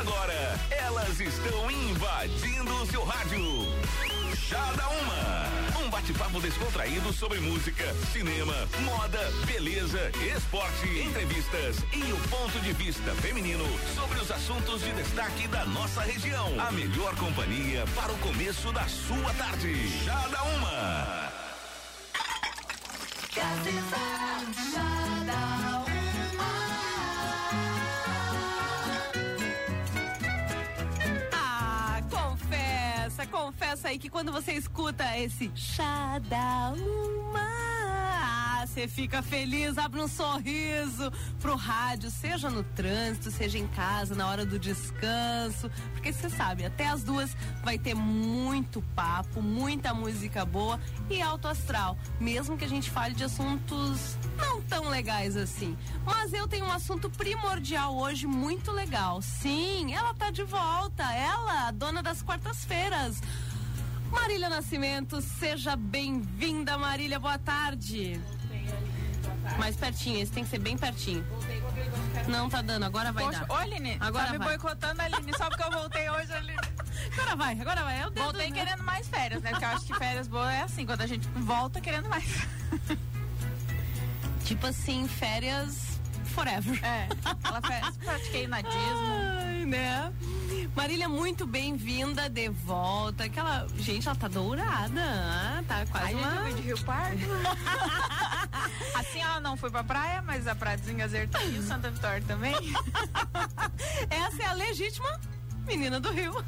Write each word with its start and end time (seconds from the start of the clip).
Agora, 0.00 0.58
elas 0.70 1.20
estão 1.20 1.70
invadindo 1.70 2.74
o 2.74 2.86
seu 2.86 3.04
rádio. 3.04 3.44
Chá 4.34 4.72
Uma. 5.02 5.84
Um 5.84 5.90
bate-papo 5.90 6.40
descontraído 6.40 7.12
sobre 7.12 7.38
música, 7.38 7.92
cinema, 8.10 8.54
moda, 8.82 9.20
beleza, 9.44 10.10
esporte, 10.34 10.88
entrevistas 11.06 11.84
e 11.92 12.12
o 12.14 12.16
ponto 12.30 12.58
de 12.60 12.72
vista 12.72 13.14
feminino 13.16 13.66
sobre 13.94 14.18
os 14.20 14.30
assuntos 14.30 14.80
de 14.80 14.90
destaque 14.94 15.46
da 15.48 15.66
nossa 15.66 16.00
região. 16.00 16.48
A 16.58 16.72
melhor 16.72 17.14
companhia 17.16 17.84
para 17.94 18.10
o 18.10 18.18
começo 18.20 18.72
da 18.72 18.88
sua 18.88 19.34
tarde. 19.34 19.86
Chá 20.02 20.24
Uma. 20.56 20.70
Ah, 20.70 21.30
aí 33.86 33.98
que 33.98 34.10
quando 34.10 34.32
você 34.32 34.52
escuta 34.52 35.04
esse 35.16 35.50
chá 35.54 36.18
da 36.28 36.72
uma, 36.72 38.66
você 38.66 38.86
fica 38.86 39.22
feliz, 39.22 39.78
abre 39.78 40.00
um 40.00 40.08
sorriso 40.08 41.10
pro 41.40 41.56
rádio, 41.56 42.10
seja 42.10 42.50
no 42.50 42.62
trânsito, 42.62 43.30
seja 43.30 43.58
em 43.58 43.66
casa, 43.68 44.14
na 44.14 44.28
hora 44.28 44.44
do 44.44 44.58
descanso, 44.58 45.70
porque 45.92 46.12
você 46.12 46.28
sabe, 46.28 46.64
até 46.64 46.88
as 46.88 47.02
duas 47.02 47.36
vai 47.62 47.78
ter 47.78 47.94
muito 47.94 48.82
papo, 48.94 49.40
muita 49.42 49.94
música 49.94 50.44
boa 50.44 50.80
e 51.08 51.20
alto 51.20 51.48
astral, 51.48 51.96
mesmo 52.18 52.56
que 52.56 52.64
a 52.64 52.68
gente 52.68 52.90
fale 52.90 53.14
de 53.14 53.24
assuntos 53.24 54.16
não 54.36 54.62
tão 54.62 54.88
legais 54.88 55.36
assim. 55.36 55.76
Mas 56.04 56.32
eu 56.32 56.46
tenho 56.46 56.66
um 56.66 56.72
assunto 56.72 57.10
primordial 57.10 57.96
hoje, 57.96 58.26
muito 58.26 58.70
legal. 58.72 59.20
Sim, 59.22 59.94
ela 59.94 60.14
tá 60.14 60.30
de 60.30 60.42
volta. 60.42 61.02
Ela, 61.12 61.70
dona 61.70 62.02
das 62.02 62.22
quartas-feiras. 62.22 63.20
Marília 64.10 64.48
Nascimento, 64.48 65.20
seja 65.20 65.76
bem-vinda, 65.76 66.76
Marília. 66.76 67.18
Boa 67.18 67.38
tarde. 67.38 68.20
Mais 69.58 69.76
pertinho, 69.76 70.20
esse 70.20 70.32
tem 70.32 70.44
que 70.44 70.50
ser 70.50 70.58
bem 70.58 70.76
pertinho. 70.76 71.24
Não 72.28 72.48
tá 72.48 72.62
dando, 72.62 72.84
agora 72.84 73.12
vai 73.12 73.24
Poxa, 73.24 73.40
dar. 73.40 73.50
ô 73.50 73.54
Aline, 73.56 73.96
Agora 74.00 74.26
tá 74.26 74.32
me 74.32 74.38
vai. 74.38 74.48
boicotando, 74.48 75.02
Aline, 75.02 75.32
só 75.36 75.48
porque 75.48 75.62
eu 75.62 75.70
voltei 75.70 76.08
hoje, 76.10 76.32
Aline. 76.32 76.58
Agora 77.12 77.34
vai, 77.36 77.58
agora 77.60 77.82
vai. 77.82 77.98
É 78.00 78.04
dedo, 78.04 78.22
Voltei 78.22 78.50
né? 78.50 78.58
querendo 78.58 78.82
mais 78.84 79.08
férias, 79.08 79.42
né? 79.42 79.50
Porque 79.50 79.64
eu 79.64 79.68
acho 79.70 79.86
que 79.86 79.94
férias 79.94 80.28
boas 80.28 80.52
é 80.52 80.62
assim, 80.62 80.84
quando 80.84 81.00
a 81.00 81.06
gente 81.06 81.26
volta 81.28 81.80
querendo 81.80 82.08
mais. 82.10 82.24
Tipo 84.44 84.66
assim, 84.66 85.08
férias 85.08 85.98
forever. 86.26 86.78
É, 86.84 87.08
ela 87.42 87.62
fez, 87.62 87.96
pratiquei 87.96 88.46
nadismo. 88.46 89.12
Ai, 89.40 89.64
né? 89.64 90.12
Marília, 90.74 91.08
muito 91.08 91.46
bem-vinda 91.46 92.28
de 92.28 92.48
volta. 92.48 93.24
Aquela. 93.24 93.66
Gente, 93.76 94.06
ela 94.06 94.16
tá 94.16 94.28
dourada. 94.28 95.00
ah, 95.02 95.62
Tá 95.66 95.84
quase 95.86 96.06
Aí 96.06 96.14
uma. 96.14 96.52
de 96.52 96.62
Rio 96.62 96.78
Pardo. 96.84 97.20
assim 98.94 99.20
ela 99.20 99.40
não 99.40 99.56
foi 99.56 99.70
pra 99.70 99.82
praia, 99.84 100.22
mas 100.22 100.46
a 100.46 100.54
Praia 100.54 100.78
dos 100.78 100.88
Engazer 100.88 101.28
tá 101.28 101.38
aí, 101.38 101.58
o 101.58 101.62
Santa 101.62 101.90
Vitória 101.90 102.22
também. 102.26 102.54
Essa 104.08 104.42
é 104.42 104.46
a 104.46 104.52
legítima 104.52 105.20
menina 105.70 106.00
do 106.00 106.10
Rio. 106.10 106.32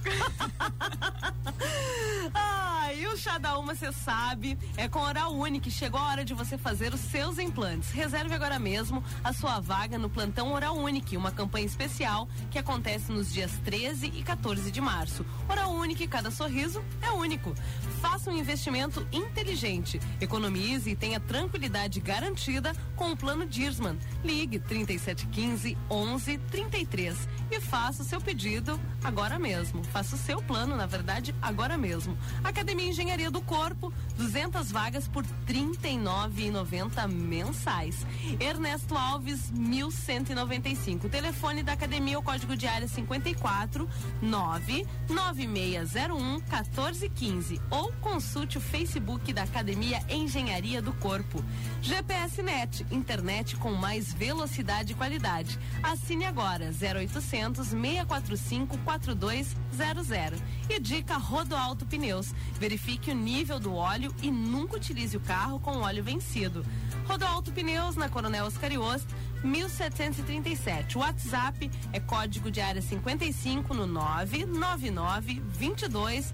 ah, 2.35 2.93
e 2.93 3.07
o 3.07 3.17
chá 3.17 3.39
da 3.39 3.57
uma, 3.57 3.73
você 3.73 3.93
sabe, 3.93 4.59
é 4.77 4.89
com 4.89 4.99
Oral 4.99 5.33
Unique. 5.33 5.71
Chegou 5.71 6.01
a 6.01 6.09
hora 6.09 6.25
de 6.25 6.35
você 6.35 6.59
fazer 6.59 6.93
os 6.93 6.99
seus 6.99 7.39
implantes. 7.39 7.93
Reserve 7.93 8.35
agora 8.35 8.59
mesmo 8.59 9.03
a 9.23 9.33
sua 9.33 9.61
vaga 9.61 9.97
no 9.97 10.11
plantão 10.11 10.53
Oral 10.53 10.77
Unique, 10.77 11.17
uma 11.17 11.31
campanha 11.31 11.65
especial 11.65 12.29
que 12.51 12.59
acontece 12.59 13.13
nos 13.13 13.33
dias 13.33 13.53
13 13.65 14.07
e 14.13 14.25
14 14.25 14.73
de 14.73 14.81
março. 14.81 15.25
Oral 15.49 15.71
Unique, 15.71 16.09
cada 16.09 16.33
sorriso 16.33 16.83
é 17.01 17.13
único. 17.13 17.55
Faça 18.01 18.29
um 18.29 18.37
investimento 18.37 19.07
inteligente, 19.13 20.01
economize 20.21 20.91
e 20.91 20.97
tenha 20.97 21.21
tranquilidade 21.21 22.01
garantida 22.01 22.73
com 22.97 23.13
o 23.13 23.17
plano 23.17 23.47
Dirsman. 23.47 23.97
Ligue 24.25 24.59
3715 24.59 25.79
1133 25.89 27.29
e 27.53 27.61
faça 27.61 28.03
o 28.03 28.05
seu 28.05 28.21
pedido 28.21 28.81
agora 29.05 29.12
mesmo. 29.39 29.85
Faça 29.85 30.15
o 30.15 30.19
seu 30.19 30.43
plano, 30.43 30.77
na 30.77 30.87
verdade, 30.87 31.35
agora 31.43 31.77
mesmo. 31.77 32.17
Academia 32.43 32.89
Engenharia 32.89 33.31
do 33.31 33.43
Corpo, 33.43 33.93
200 34.17 34.73
vagas 34.73 35.07
por 35.07 35.25
R$ 35.25 35.31
39,90 35.47 37.07
mensais. 37.09 38.07
Ernesto 38.41 38.97
Alves, 38.97 39.51
1195. 39.51 41.07
O 41.07 41.11
telefone 41.11 41.63
da 41.63 41.73
academia, 41.73 42.19
o 42.19 42.23
código 42.23 42.57
de 42.57 42.67
área 42.67 42.89
54 42.89 43.87
99601 44.23 46.33
1415 46.33 47.61
ou 47.71 47.93
consulte 48.01 48.59
o 48.59 48.61
Facebook 48.61 49.33
da 49.33 49.43
Academia 49.43 50.01
Engenharia 50.09 50.81
do 50.81 50.93
Corpo. 50.95 51.45
GPS 51.81 52.43
Net, 52.43 52.87
internet 52.91 53.57
com 53.57 53.73
mais 53.73 54.15
velocidade 54.15 54.93
e 54.93 54.97
qualidade. 54.97 55.59
Assine 55.83 56.25
agora 56.25 56.71
0800 56.71 57.69
645 57.69 58.79
4200. 59.03 60.41
E 60.69 60.79
dica 60.79 61.17
Rodoalto 61.17 61.85
Pneus. 61.85 62.33
Verifique 62.59 63.11
o 63.11 63.15
nível 63.15 63.59
do 63.59 63.75
óleo 63.75 64.15
e 64.23 64.31
nunca 64.31 64.77
utilize 64.77 65.17
o 65.17 65.21
carro 65.21 65.59
com 65.59 65.79
óleo 65.79 66.05
vencido. 66.05 66.65
Rodoalto 67.05 67.51
Pneus 67.53 67.97
na 67.97 68.09
Coronel 68.09 68.47
Oscariost 68.47 69.07
1737. 69.43 70.97
O 70.97 71.01
WhatsApp 71.01 71.71
é 71.93 71.99
código 71.99 72.51
de 72.51 72.61
área 72.61 72.81
55 72.81 73.75
no 73.75 73.87
999 73.87 75.43
22 75.49 76.33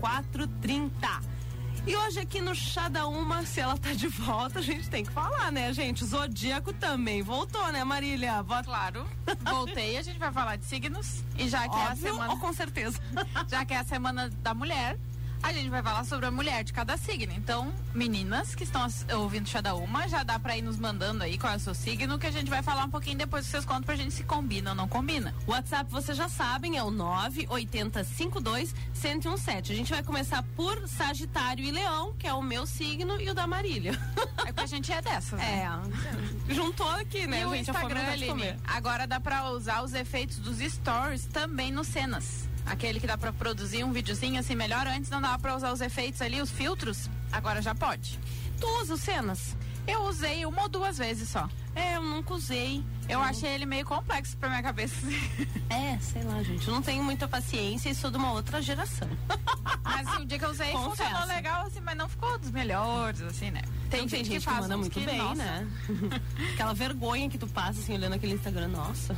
0430. 0.00 1.37
E 1.88 1.96
hoje 1.96 2.20
aqui 2.20 2.42
no 2.42 2.54
Chá 2.54 2.86
da 2.86 3.06
Uma, 3.06 3.46
se 3.46 3.60
ela 3.60 3.74
tá 3.78 3.94
de 3.94 4.08
volta, 4.08 4.58
a 4.58 4.62
gente 4.62 4.90
tem 4.90 5.02
que 5.02 5.10
falar, 5.10 5.50
né, 5.50 5.72
gente? 5.72 6.04
Zodíaco 6.04 6.70
também 6.70 7.22
voltou, 7.22 7.66
né, 7.72 7.82
Marília? 7.82 8.44
Claro, 8.62 9.06
voltei, 9.40 9.96
a 9.96 10.02
gente 10.02 10.18
vai 10.18 10.30
falar 10.30 10.56
de 10.56 10.66
signos. 10.66 11.24
E 11.38 11.48
já 11.48 11.66
que 11.66 11.74
é 11.74 11.78
a 11.78 11.90
Óbvio, 11.92 12.12
semana. 12.12 12.36
com 12.36 12.52
certeza. 12.52 13.00
já 13.48 13.64
que 13.64 13.72
é 13.72 13.78
a 13.78 13.84
semana 13.84 14.28
da 14.42 14.52
mulher, 14.52 14.98
a 15.42 15.52
gente 15.52 15.68
vai 15.70 15.82
falar 15.82 16.04
sobre 16.04 16.26
a 16.26 16.30
mulher 16.30 16.64
de 16.64 16.72
cada 16.72 16.96
signo. 16.96 17.32
Então, 17.36 17.72
meninas 17.94 18.54
que 18.54 18.64
estão 18.64 18.86
ouvindo 19.16 19.48
Chá 19.48 19.60
da 19.60 19.74
Uma, 19.74 20.08
já 20.08 20.22
dá 20.22 20.38
pra 20.38 20.56
ir 20.56 20.62
nos 20.62 20.78
mandando 20.78 21.24
aí 21.24 21.38
qual 21.38 21.52
é 21.52 21.56
o 21.56 21.60
seu 21.60 21.74
signo, 21.74 22.18
que 22.18 22.26
a 22.26 22.30
gente 22.30 22.50
vai 22.50 22.62
falar 22.62 22.84
um 22.84 22.90
pouquinho 22.90 23.18
depois 23.18 23.44
que 23.44 23.50
vocês 23.52 23.64
contam 23.64 23.82
pra 23.82 23.96
gente 23.96 24.12
se 24.14 24.24
combina 24.24 24.70
ou 24.70 24.76
não 24.76 24.88
combina. 24.88 25.34
O 25.46 25.52
WhatsApp, 25.52 25.90
vocês 25.90 26.16
já 26.16 26.28
sabem, 26.28 26.76
é 26.76 26.82
o 26.82 26.90
98052 26.90 28.74
1017. 29.02 29.72
A 29.72 29.74
gente 29.74 29.90
vai 29.92 30.02
começar 30.02 30.42
por 30.56 30.86
Sagitário 30.88 31.64
e 31.64 31.70
Leão, 31.70 32.14
que 32.18 32.26
é 32.26 32.32
o 32.34 32.42
meu 32.42 32.66
signo, 32.66 33.20
e 33.20 33.30
o 33.30 33.34
da 33.34 33.46
Marília. 33.46 33.98
É 34.46 34.52
que 34.52 34.60
a 34.60 34.66
gente 34.66 34.90
é 34.90 35.02
dessas, 35.02 35.38
né? 35.38 35.68
É. 36.48 36.54
Juntou 36.54 36.88
aqui, 36.88 37.26
né, 37.26 37.42
e 37.42 37.44
o 37.44 37.50
gente? 37.54 37.68
Instagram, 37.70 38.00
Aline, 38.00 38.28
comer. 38.28 38.56
agora 38.66 39.06
dá 39.06 39.20
pra 39.20 39.50
usar 39.50 39.82
os 39.82 39.92
efeitos 39.92 40.38
dos 40.38 40.58
stories 40.58 41.26
também 41.26 41.70
no 41.70 41.84
cenas. 41.84 42.48
Aquele 42.68 43.00
que 43.00 43.06
dá 43.06 43.16
pra 43.16 43.32
produzir 43.32 43.82
um 43.82 43.92
videozinho 43.92 44.38
assim 44.38 44.54
melhor. 44.54 44.86
Antes 44.86 45.10
não 45.10 45.20
dava 45.20 45.38
pra 45.38 45.56
usar 45.56 45.72
os 45.72 45.80
efeitos 45.80 46.20
ali, 46.20 46.40
os 46.40 46.50
filtros. 46.50 47.08
Agora 47.32 47.62
já 47.62 47.74
pode. 47.74 48.20
Tu 48.60 48.66
usa 48.80 48.96
cenas? 48.96 49.56
Eu 49.86 50.02
usei 50.02 50.44
uma 50.44 50.62
ou 50.62 50.68
duas 50.68 50.98
vezes 50.98 51.30
só. 51.30 51.48
É, 51.78 51.96
eu 51.96 52.02
nunca 52.02 52.34
usei. 52.34 52.84
Eu 53.08 53.22
achei 53.22 53.50
ele 53.50 53.64
meio 53.64 53.84
complexo 53.86 54.36
pra 54.36 54.48
minha 54.48 54.62
cabeça. 54.62 55.06
É, 55.70 55.98
sei 55.98 56.22
lá, 56.22 56.42
gente. 56.42 56.68
Não 56.70 56.80
tenho 56.80 57.04
muita 57.04 57.28
paciência 57.28 57.90
e 57.90 57.94
sou 57.94 58.10
de 58.10 58.16
uma 58.16 58.32
outra 58.32 58.60
geração. 58.60 59.06
Mas 59.84 60.08
assim, 60.08 60.22
o 60.22 60.24
dia 60.24 60.38
que 60.38 60.44
eu 60.44 60.50
usei 60.50 60.72
Confesso. 60.72 60.90
funcionou 60.90 61.28
legal, 61.28 61.66
assim, 61.66 61.80
mas 61.80 61.96
não 61.96 62.08
ficou 62.08 62.38
dos 62.38 62.50
melhores, 62.50 63.20
assim, 63.22 63.50
né? 63.50 63.62
Tem, 63.90 64.06
tem 64.06 64.24
gente, 64.24 64.30
que, 64.30 64.40
faz 64.40 64.60
manda 64.60 64.76
uns 64.76 64.80
muito 64.80 64.92
que, 64.94 65.04
bem, 65.04 65.18
nossa. 65.18 65.34
né? 65.34 65.68
Aquela 66.54 66.72
vergonha 66.72 67.28
que 67.28 67.36
tu 67.36 67.46
passa, 67.46 67.80
assim, 67.80 67.94
olhando 67.94 68.14
aquele 68.14 68.34
Instagram, 68.34 68.68
nossa. 68.68 69.14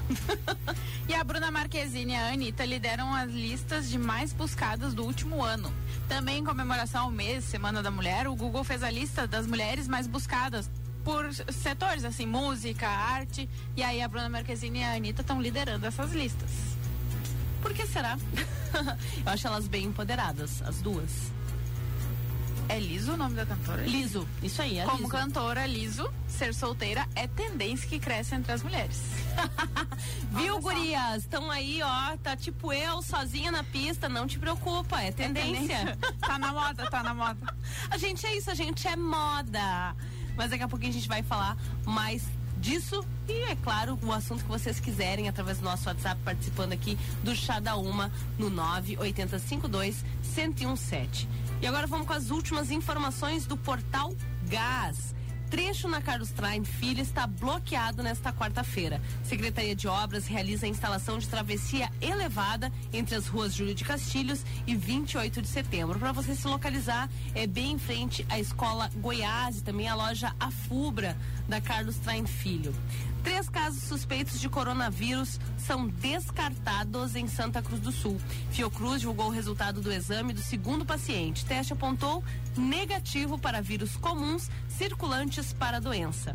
E 1.09 1.15
a 1.15 1.22
Bruna 1.22 1.50
Marquezine 1.50 2.12
e 2.12 2.16
a 2.16 2.33
Anitta 2.33 2.65
lideram 2.65 3.15
as 3.15 3.30
listas 3.30 3.89
de 3.89 3.98
mais 3.98 4.33
buscadas 4.33 4.95
do 4.95 5.04
último 5.04 5.42
ano. 5.42 5.72
Também 6.09 6.39
em 6.39 6.45
comemoração 6.45 7.04
ao 7.04 7.10
mês, 7.10 7.45
Semana 7.45 7.83
da 7.83 7.91
Mulher, 7.91 8.28
o 8.28 8.34
Google 8.34 8.65
fez 8.65 8.83
a 8.83 8.91
lista 8.91 9.27
das 9.27 9.47
mulheres 9.47 9.86
mais 9.89 10.06
buscadas 10.06 10.71
por 11.04 11.32
setores, 11.52 12.04
assim, 12.04 12.26
música, 12.26 12.88
arte. 12.88 13.48
E 13.76 13.82
aí 13.82 14.02
a 14.02 14.08
Bruna 14.08 14.28
Marquezine 14.28 14.80
e 14.80 14.84
a 14.84 14.94
Anitta 14.94 15.22
estão 15.22 15.41
liderando 15.41 15.86
essas 15.86 16.12
listas. 16.12 16.50
Por 17.60 17.74
que 17.74 17.86
será? 17.86 18.18
eu 19.24 19.32
acho 19.32 19.47
elas 19.47 19.68
bem 19.68 19.84
empoderadas, 19.84 20.62
as 20.62 20.80
duas. 20.80 21.30
É 22.70 22.78
Liso 22.78 23.14
o 23.14 23.16
nome 23.16 23.34
da 23.34 23.44
cantora? 23.44 23.82
Liso, 23.82 24.28
isso 24.44 24.62
aí, 24.62 24.78
é 24.78 24.84
Como 24.84 24.98
Liso. 24.98 25.10
cantora, 25.10 25.66
Liso, 25.66 26.08
ser 26.28 26.54
solteira 26.54 27.04
é 27.16 27.26
tendência 27.26 27.88
que 27.88 27.98
cresce 27.98 28.36
entre 28.36 28.53
as 28.53 28.62
mulheres. 28.62 29.03
Viu, 30.30 30.54
Olha 30.54 30.60
gurias? 30.62 31.16
Estão 31.16 31.50
aí, 31.50 31.82
ó, 31.82 32.16
tá 32.18 32.36
tipo 32.36 32.72
eu, 32.72 33.03
sozinha 33.03 33.50
na 33.50 33.64
pista, 33.64 34.08
não 34.08 34.24
te 34.24 34.38
preocupa, 34.38 35.00
é 35.03 35.10
tendência. 35.10 35.98
tá 36.20 36.38
na 36.38 36.53
moda, 36.53 36.88
tá 36.88 37.03
na 37.03 37.12
moda. 37.12 37.56
A 37.91 37.98
gente 37.98 38.24
é 38.24 38.36
isso, 38.36 38.48
a 38.48 38.54
gente 38.54 38.86
é 38.86 38.94
moda. 38.94 39.96
Mas 40.41 40.48
daqui 40.48 40.63
a 40.63 40.69
pouquinho 40.69 40.89
a 40.89 40.95
gente 40.95 41.07
vai 41.07 41.22
falar 41.22 41.54
mais 41.84 42.25
disso 42.63 43.04
e, 43.28 43.42
é 43.42 43.54
claro, 43.57 43.98
o 44.03 44.10
assunto 44.10 44.42
que 44.42 44.48
vocês 44.48 44.81
quiserem 44.81 45.28
através 45.28 45.59
do 45.59 45.65
nosso 45.65 45.87
WhatsApp, 45.87 46.19
participando 46.25 46.72
aqui 46.72 46.97
do 47.22 47.37
Chá 47.37 47.60
da 47.60 47.77
Uma 47.77 48.10
no 48.39 48.48
98052 48.48 50.03
1017. 50.34 51.28
E 51.60 51.66
agora 51.66 51.87
vamos 51.87 52.07
com 52.07 52.15
as 52.15 52.31
últimas 52.31 52.71
informações 52.71 53.45
do 53.45 53.54
portal 53.54 54.15
Gás 54.48 55.15
trecho 55.50 55.88
na 55.88 56.00
Carlos 56.00 56.30
Traem 56.30 56.64
Filho 56.64 57.02
está 57.02 57.26
bloqueado 57.26 58.04
nesta 58.04 58.32
quarta-feira. 58.32 59.02
Secretaria 59.24 59.74
de 59.74 59.88
Obras 59.88 60.26
realiza 60.26 60.64
a 60.64 60.68
instalação 60.68 61.18
de 61.18 61.28
travessia 61.28 61.91
elevada 62.00 62.72
entre 62.92 63.16
as 63.16 63.26
ruas 63.26 63.52
Júlio 63.52 63.74
de 63.74 63.84
Castilhos 63.84 64.44
e 64.64 64.76
28 64.76 65.42
de 65.42 65.48
setembro. 65.48 65.98
Para 65.98 66.12
você 66.12 66.36
se 66.36 66.47
localizar, 66.47 67.10
é 67.34 67.48
bem 67.48 67.72
em 67.72 67.78
frente 67.78 68.24
à 68.28 68.38
Escola 68.38 68.91
Goiás 68.97 69.58
e 69.58 69.64
também 69.64 69.88
a 69.88 69.94
loja 69.97 70.32
Afubra 70.38 71.16
da 71.48 71.60
Carlos 71.60 71.96
Traem 71.96 72.26
Filho. 72.26 72.72
Três 73.22 73.48
casos 73.48 73.82
suspeitos 73.82 74.40
de 74.40 74.48
coronavírus 74.48 75.38
são 75.58 75.86
descartados 75.86 77.14
em 77.14 77.26
Santa 77.26 77.60
Cruz 77.62 77.80
do 77.80 77.92
Sul. 77.92 78.18
Fiocruz 78.50 79.00
divulgou 79.00 79.26
o 79.26 79.30
resultado 79.30 79.80
do 79.80 79.92
exame 79.92 80.32
do 80.32 80.40
segundo 80.40 80.86
paciente. 80.86 81.44
teste 81.44 81.72
apontou 81.72 82.24
negativo 82.56 83.38
para 83.38 83.60
vírus 83.60 83.96
comuns 83.96 84.50
circulantes 84.68 85.52
para 85.52 85.76
a 85.76 85.80
doença. 85.80 86.34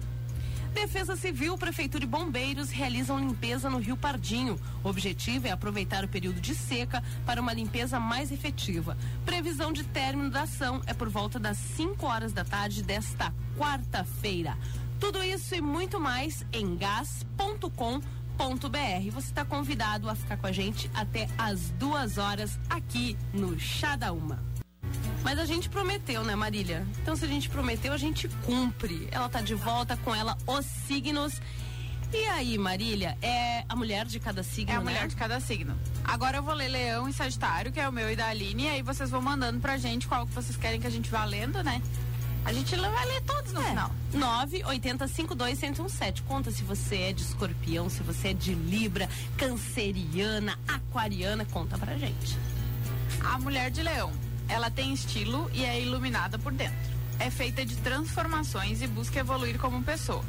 Defesa 0.75 1.15
Civil, 1.15 1.57
Prefeitura 1.57 2.03
e 2.03 2.07
Bombeiros 2.07 2.69
realizam 2.69 3.17
limpeza 3.17 3.69
no 3.69 3.79
Rio 3.79 3.95
Pardinho. 3.95 4.59
O 4.83 4.89
objetivo 4.89 5.47
é 5.47 5.51
aproveitar 5.51 6.03
o 6.03 6.07
período 6.07 6.41
de 6.41 6.53
seca 6.53 7.01
para 7.25 7.39
uma 7.39 7.53
limpeza 7.53 7.97
mais 7.97 8.29
efetiva. 8.29 8.97
Previsão 9.25 9.71
de 9.71 9.85
término 9.85 10.29
da 10.29 10.41
ação 10.41 10.81
é 10.85 10.93
por 10.93 11.07
volta 11.07 11.39
das 11.39 11.57
5 11.57 12.05
horas 12.05 12.33
da 12.33 12.43
tarde 12.43 12.83
desta 12.83 13.33
quarta-feira. 13.57 14.57
Tudo 14.99 15.23
isso 15.23 15.53
e 15.55 15.61
muito 15.61 15.99
mais 15.99 16.45
em 16.51 16.75
gas.com.br. 16.75 17.69
Você 19.11 19.27
está 19.27 19.45
convidado 19.45 20.09
a 20.09 20.15
ficar 20.15 20.37
com 20.37 20.47
a 20.47 20.51
gente 20.51 20.89
até 20.93 21.27
as 21.37 21.69
duas 21.71 22.17
horas 22.17 22.59
aqui 22.69 23.17
no 23.33 23.59
Chá 23.59 23.95
da 23.95 24.11
Uma. 24.11 24.39
Mas 25.23 25.39
a 25.39 25.45
gente 25.45 25.69
prometeu, 25.69 26.23
né, 26.23 26.35
Marília? 26.35 26.85
Então, 27.01 27.15
se 27.15 27.25
a 27.25 27.27
gente 27.27 27.49
prometeu, 27.49 27.91
a 27.91 27.97
gente 27.97 28.27
cumpre. 28.45 29.07
Ela 29.11 29.27
tá 29.27 29.41
de 29.41 29.55
volta 29.55 29.97
com 29.97 30.13
ela, 30.13 30.37
os 30.45 30.65
signos. 30.65 31.41
E 32.13 32.23
aí, 32.27 32.57
Marília, 32.57 33.17
é 33.21 33.65
a 33.67 33.75
mulher 33.75 34.05
de 34.05 34.19
cada 34.19 34.43
signo, 34.43 34.71
É 34.71 34.75
a 34.75 34.77
né? 34.79 34.83
mulher 34.83 35.07
de 35.07 35.15
cada 35.15 35.39
signo. 35.39 35.75
Agora 36.03 36.37
eu 36.37 36.43
vou 36.43 36.53
ler 36.53 36.67
Leão 36.67 37.09
e 37.09 37.13
Sagitário, 37.13 37.71
que 37.71 37.79
é 37.79 37.89
o 37.89 37.91
meu 37.91 38.11
e 38.11 38.15
da 38.15 38.27
Aline, 38.27 38.63
e 38.63 38.69
aí 38.69 38.81
vocês 38.83 39.09
vão 39.09 39.21
mandando 39.21 39.59
pra 39.59 39.77
gente 39.77 40.07
qual 40.07 40.27
que 40.27 40.33
vocês 40.33 40.55
querem 40.55 40.79
que 40.79 40.85
a 40.87 40.91
gente 40.91 41.09
vá 41.09 41.25
lendo, 41.25 41.63
né? 41.63 41.81
A 42.45 42.53
gente 42.53 42.75
vai 42.75 43.05
ler 43.07 43.21
todos 43.23 43.51
no 43.53 43.61
É. 43.61 43.69
final. 43.69 43.91
980521017. 44.13 46.21
Conta 46.27 46.51
se 46.51 46.63
você 46.63 46.95
é 46.97 47.13
de 47.13 47.23
escorpião, 47.23 47.89
se 47.89 48.03
você 48.03 48.29
é 48.29 48.33
de 48.33 48.53
Libra, 48.53 49.09
canceriana, 49.37 50.57
aquariana. 50.67 51.43
Conta 51.45 51.77
pra 51.77 51.97
gente. 51.97 52.37
A 53.23 53.39
mulher 53.39 53.71
de 53.71 53.81
leão, 53.81 54.11
ela 54.47 54.69
tem 54.69 54.93
estilo 54.93 55.49
e 55.53 55.63
é 55.65 55.81
iluminada 55.81 56.37
por 56.37 56.51
dentro. 56.53 56.77
É 57.19 57.29
feita 57.31 57.65
de 57.65 57.75
transformações 57.77 58.81
e 58.81 58.87
busca 58.87 59.19
evoluir 59.19 59.57
como 59.57 59.81
pessoa. 59.83 60.23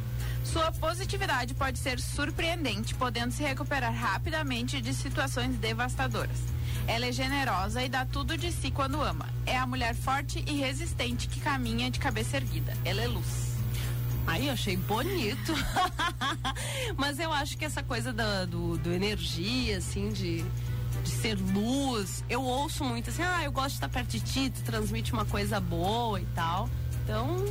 Sua 0.44 0.70
positividade 0.72 1.52
pode 1.54 1.78
ser 1.78 2.00
surpreendente, 2.00 2.94
podendo 2.94 3.32
se 3.32 3.42
recuperar 3.42 3.92
rapidamente 3.92 4.80
de 4.80 4.94
situações 4.94 5.56
devastadoras. 5.58 6.38
Ela 6.86 7.06
é 7.06 7.12
generosa 7.12 7.82
e 7.82 7.88
dá 7.88 8.04
tudo 8.04 8.36
de 8.38 8.52
si 8.52 8.70
quando 8.70 9.00
ama. 9.02 9.26
É 9.44 9.56
a 9.56 9.66
mulher 9.66 9.94
forte 9.94 10.42
e 10.46 10.52
resistente 10.58 11.26
que 11.28 11.40
caminha 11.40 11.90
de 11.90 11.98
cabeça 11.98 12.36
erguida. 12.36 12.72
Ela 12.84 13.02
é 13.02 13.06
luz. 13.08 13.54
Aí 14.26 14.46
eu 14.46 14.52
achei 14.52 14.76
bonito. 14.76 15.52
Mas 16.96 17.18
eu 17.18 17.32
acho 17.32 17.56
que 17.56 17.64
essa 17.64 17.82
coisa 17.82 18.12
da- 18.12 18.44
do, 18.44 18.76
do 18.78 18.92
energia, 18.92 19.78
assim, 19.78 20.10
de, 20.10 20.44
de 21.04 21.10
ser 21.10 21.34
luz, 21.38 22.24
eu 22.28 22.42
ouço 22.42 22.84
muito 22.84 23.10
assim, 23.10 23.22
ah, 23.22 23.42
eu 23.44 23.52
gosto 23.52 23.68
de 23.70 23.74
estar 23.74 23.88
perto 23.88 24.08
de 24.10 24.20
ti, 24.20 24.50
tu 24.50 24.62
transmite 24.62 25.12
uma 25.12 25.24
coisa 25.24 25.60
boa 25.60 26.20
e 26.20 26.26
tal. 26.34 26.68
Então, 27.04 27.44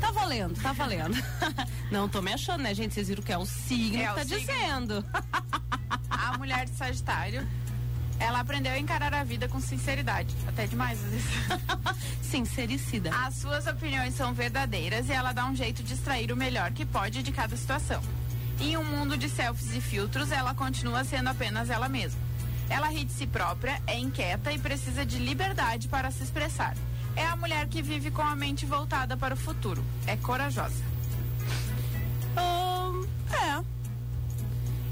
tá 0.00 0.10
valendo, 0.10 0.60
tá 0.60 0.72
valendo. 0.72 1.16
Não 1.90 2.08
tô 2.08 2.20
me 2.20 2.32
achando, 2.32 2.62
né, 2.62 2.74
gente? 2.74 2.92
Vocês 2.94 3.08
viram 3.08 3.22
que 3.22 3.32
é 3.32 3.38
o 3.38 3.46
signo 3.46 4.02
É 4.02 4.08
que 4.08 4.14
tá 4.14 4.24
signo. 4.24 4.38
dizendo. 4.40 5.04
A 6.10 6.36
mulher 6.36 6.66
de 6.66 6.72
Sagitário, 6.74 7.46
ela 8.18 8.40
aprendeu 8.40 8.72
a 8.72 8.78
encarar 8.78 9.14
a 9.14 9.24
vida 9.24 9.48
com 9.48 9.60
sinceridade. 9.60 10.34
Até 10.46 10.66
demais, 10.66 10.98
às 11.02 11.10
vezes. 11.10 11.30
Sincericida. 12.22 13.10
As 13.14 13.36
suas 13.36 13.66
opiniões 13.66 14.14
são 14.14 14.34
verdadeiras 14.34 15.08
e 15.08 15.12
ela 15.12 15.32
dá 15.32 15.46
um 15.46 15.54
jeito 15.54 15.82
de 15.82 15.94
extrair 15.94 16.32
o 16.32 16.36
melhor 16.36 16.72
que 16.72 16.84
pode 16.84 17.22
de 17.22 17.32
cada 17.32 17.56
situação. 17.56 18.02
Em 18.60 18.76
um 18.76 18.84
mundo 18.84 19.16
de 19.16 19.28
selfies 19.28 19.74
e 19.74 19.80
filtros, 19.80 20.32
ela 20.32 20.54
continua 20.54 21.04
sendo 21.04 21.28
apenas 21.28 21.70
ela 21.70 21.88
mesma. 21.88 22.20
Ela 22.68 22.88
ri 22.88 23.04
de 23.04 23.12
si 23.12 23.26
própria, 23.26 23.80
é 23.86 23.98
inquieta 23.98 24.52
e 24.52 24.58
precisa 24.58 25.06
de 25.06 25.18
liberdade 25.18 25.88
para 25.88 26.10
se 26.10 26.22
expressar. 26.22 26.76
É 27.16 27.24
a 27.24 27.36
mulher 27.36 27.66
que 27.68 27.80
vive 27.80 28.10
com 28.10 28.22
a 28.22 28.36
mente 28.36 28.66
voltada 28.66 29.16
para 29.16 29.34
o 29.34 29.36
futuro. 29.36 29.82
É 30.06 30.16
corajosa. 30.16 30.82
É. 32.36 32.77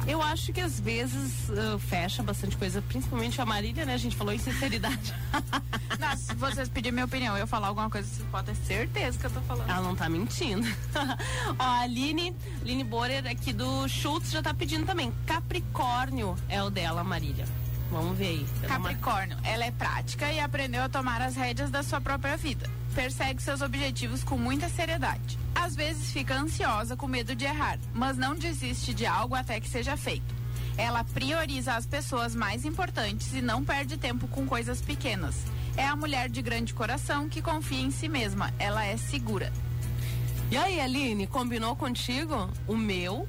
Eu 0.07 0.23
acho 0.23 0.53
que 0.53 0.61
às 0.61 0.79
vezes 0.79 1.51
ah, 1.51 1.79
fecha 1.79 2.23
bastante 2.23 2.57
coisa, 2.57 2.81
principalmente 2.83 3.41
a 3.41 3.45
Marília, 3.47 3.85
né? 3.85 3.95
A 3.95 3.99
gente 3.99 4.15
falou 4.17 4.33
em 4.33 4.39
sinceridade. 4.39 5.13
Não, 5.99 6.17
se 6.17 6.33
vocês 6.35 6.69
pedirem 6.69 6.93
minha 6.93 7.05
opinião, 7.07 7.37
eu 7.37 7.47
falar 7.47 7.69
alguma 7.69 7.91
coisa, 7.91 8.07
vocês 8.09 8.27
podem 8.31 8.55
ter 8.55 8.61
certeza 8.65 9.19
que 9.19 9.25
eu 9.27 9.31
tô 9.31 9.41
falando. 9.43 9.69
Ela 9.69 9.81
não 9.81 9.97
tá 9.97 10.09
mentindo. 10.09 10.67
Ó, 11.59 11.63
a 11.63 11.81
Aline, 11.81 12.37
Aline 12.61 12.85
Borer 12.85 13.27
aqui 13.27 13.53
do 13.53 13.89
Schultz 13.89 14.31
já 14.31 14.43
tá 14.43 14.53
pedindo 14.55 14.87
também. 14.87 15.13
Capricórnio 15.27 16.37
é 16.49 16.63
o 16.63 16.71
dela, 16.71 17.03
Marília. 17.03 17.47
Vamos 17.91 18.17
ver 18.19 18.27
aí. 18.29 18.47
Ma- 18.63 18.69
Capricórnio, 18.69 19.37
ela 19.43 19.65
é 19.65 19.71
prática 19.71 20.31
e 20.33 20.39
aprendeu 20.39 20.83
a 20.83 20.89
tomar 20.89 21.23
as 21.23 21.35
rédeas 21.35 21.71
da 21.71 21.83
sua 21.83 22.01
própria 22.01 22.37
vida. 22.37 22.69
Persegue 22.97 23.43
seus 23.43 23.61
objetivos 23.61 24.25
com 24.25 24.39
muita 24.39 24.71
seriedade. 24.71 25.39
Às 25.55 25.77
vezes 25.77 26.11
fica 26.11 26.35
ansiosa 26.35 26.97
com 26.97 27.07
medo 27.07 27.37
de 27.37 27.45
errar, 27.45 27.79
mas 27.93 28.17
não 28.17 28.35
desiste 28.35 28.95
de 28.95 29.05
algo 29.05 29.35
até 29.35 29.61
que 29.61 29.69
seja 29.69 29.99
feito. 29.99 30.35
Ela 30.79 31.05
prioriza 31.05 31.75
as 31.75 31.85
pessoas 31.85 32.35
mais 32.35 32.65
importantes 32.65 33.35
e 33.35 33.43
não 33.43 33.63
perde 33.63 33.99
tempo 33.99 34.27
com 34.29 34.47
coisas 34.47 34.81
pequenas. 34.81 35.37
É 35.77 35.87
a 35.87 35.95
mulher 35.95 36.31
de 36.31 36.41
grande 36.41 36.73
coração 36.73 37.29
que 37.29 37.43
confia 37.43 37.83
em 37.83 37.91
si 37.91 38.09
mesma. 38.09 38.51
Ela 38.59 38.83
é 38.87 38.97
segura. 38.97 39.53
E 40.51 40.57
aí, 40.57 40.81
Aline, 40.81 41.27
combinou 41.27 41.77
contigo? 41.77 42.51
O 42.67 42.75
meu, 42.77 43.29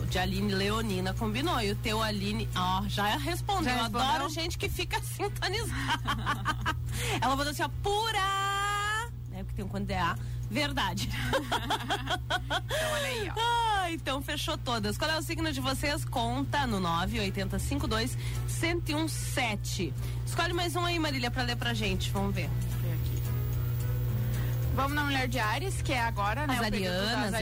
o 0.00 0.06
de 0.06 0.18
Aline 0.18 0.54
Leonina, 0.54 1.12
combinou. 1.12 1.60
E 1.60 1.70
o 1.72 1.76
teu, 1.76 2.02
Aline, 2.02 2.48
ó, 2.56 2.82
já 2.88 3.14
respondeu. 3.18 3.64
Já 3.64 3.76
Eu 3.76 3.82
respondeu? 3.82 4.08
adoro 4.08 4.30
gente 4.30 4.56
que 4.56 4.70
fica 4.70 4.98
sintonizada. 5.04 6.76
Ela 7.20 7.36
botou 7.36 7.50
assim, 7.52 7.62
ó, 7.62 7.68
pura! 7.82 8.41
Porque 9.52 9.56
tem 9.56 9.64
um 9.64 9.68
quando 9.68 9.90
é 9.90 9.98
a 9.98 10.16
verdade. 10.50 11.08
Então 11.08 12.92
olha 12.92 13.06
aí, 13.06 13.30
ó. 13.30 13.40
Ah, 13.82 13.90
então 13.90 14.22
fechou 14.22 14.56
todas. 14.56 14.96
Qual 14.96 15.10
é 15.10 15.18
o 15.18 15.22
signo 15.22 15.52
de 15.52 15.60
vocês? 15.60 16.04
Conta 16.04 16.66
no 16.66 16.80
98052 16.80 18.16
1017. 18.60 19.92
Escolhe 20.26 20.52
mais 20.52 20.74
um 20.74 20.84
aí, 20.84 20.98
Marília, 20.98 21.30
pra 21.30 21.42
ler 21.42 21.56
pra 21.56 21.74
gente. 21.74 22.10
Vamos 22.10 22.34
ver. 22.34 22.48
Vamos 24.74 24.94
na 24.94 25.04
mulher 25.04 25.28
de 25.28 25.38
Ares, 25.38 25.82
que 25.82 25.92
é 25.92 26.00
agora, 26.00 26.46
né? 26.46 26.54
As 26.54 26.62
arianas, 26.62 27.34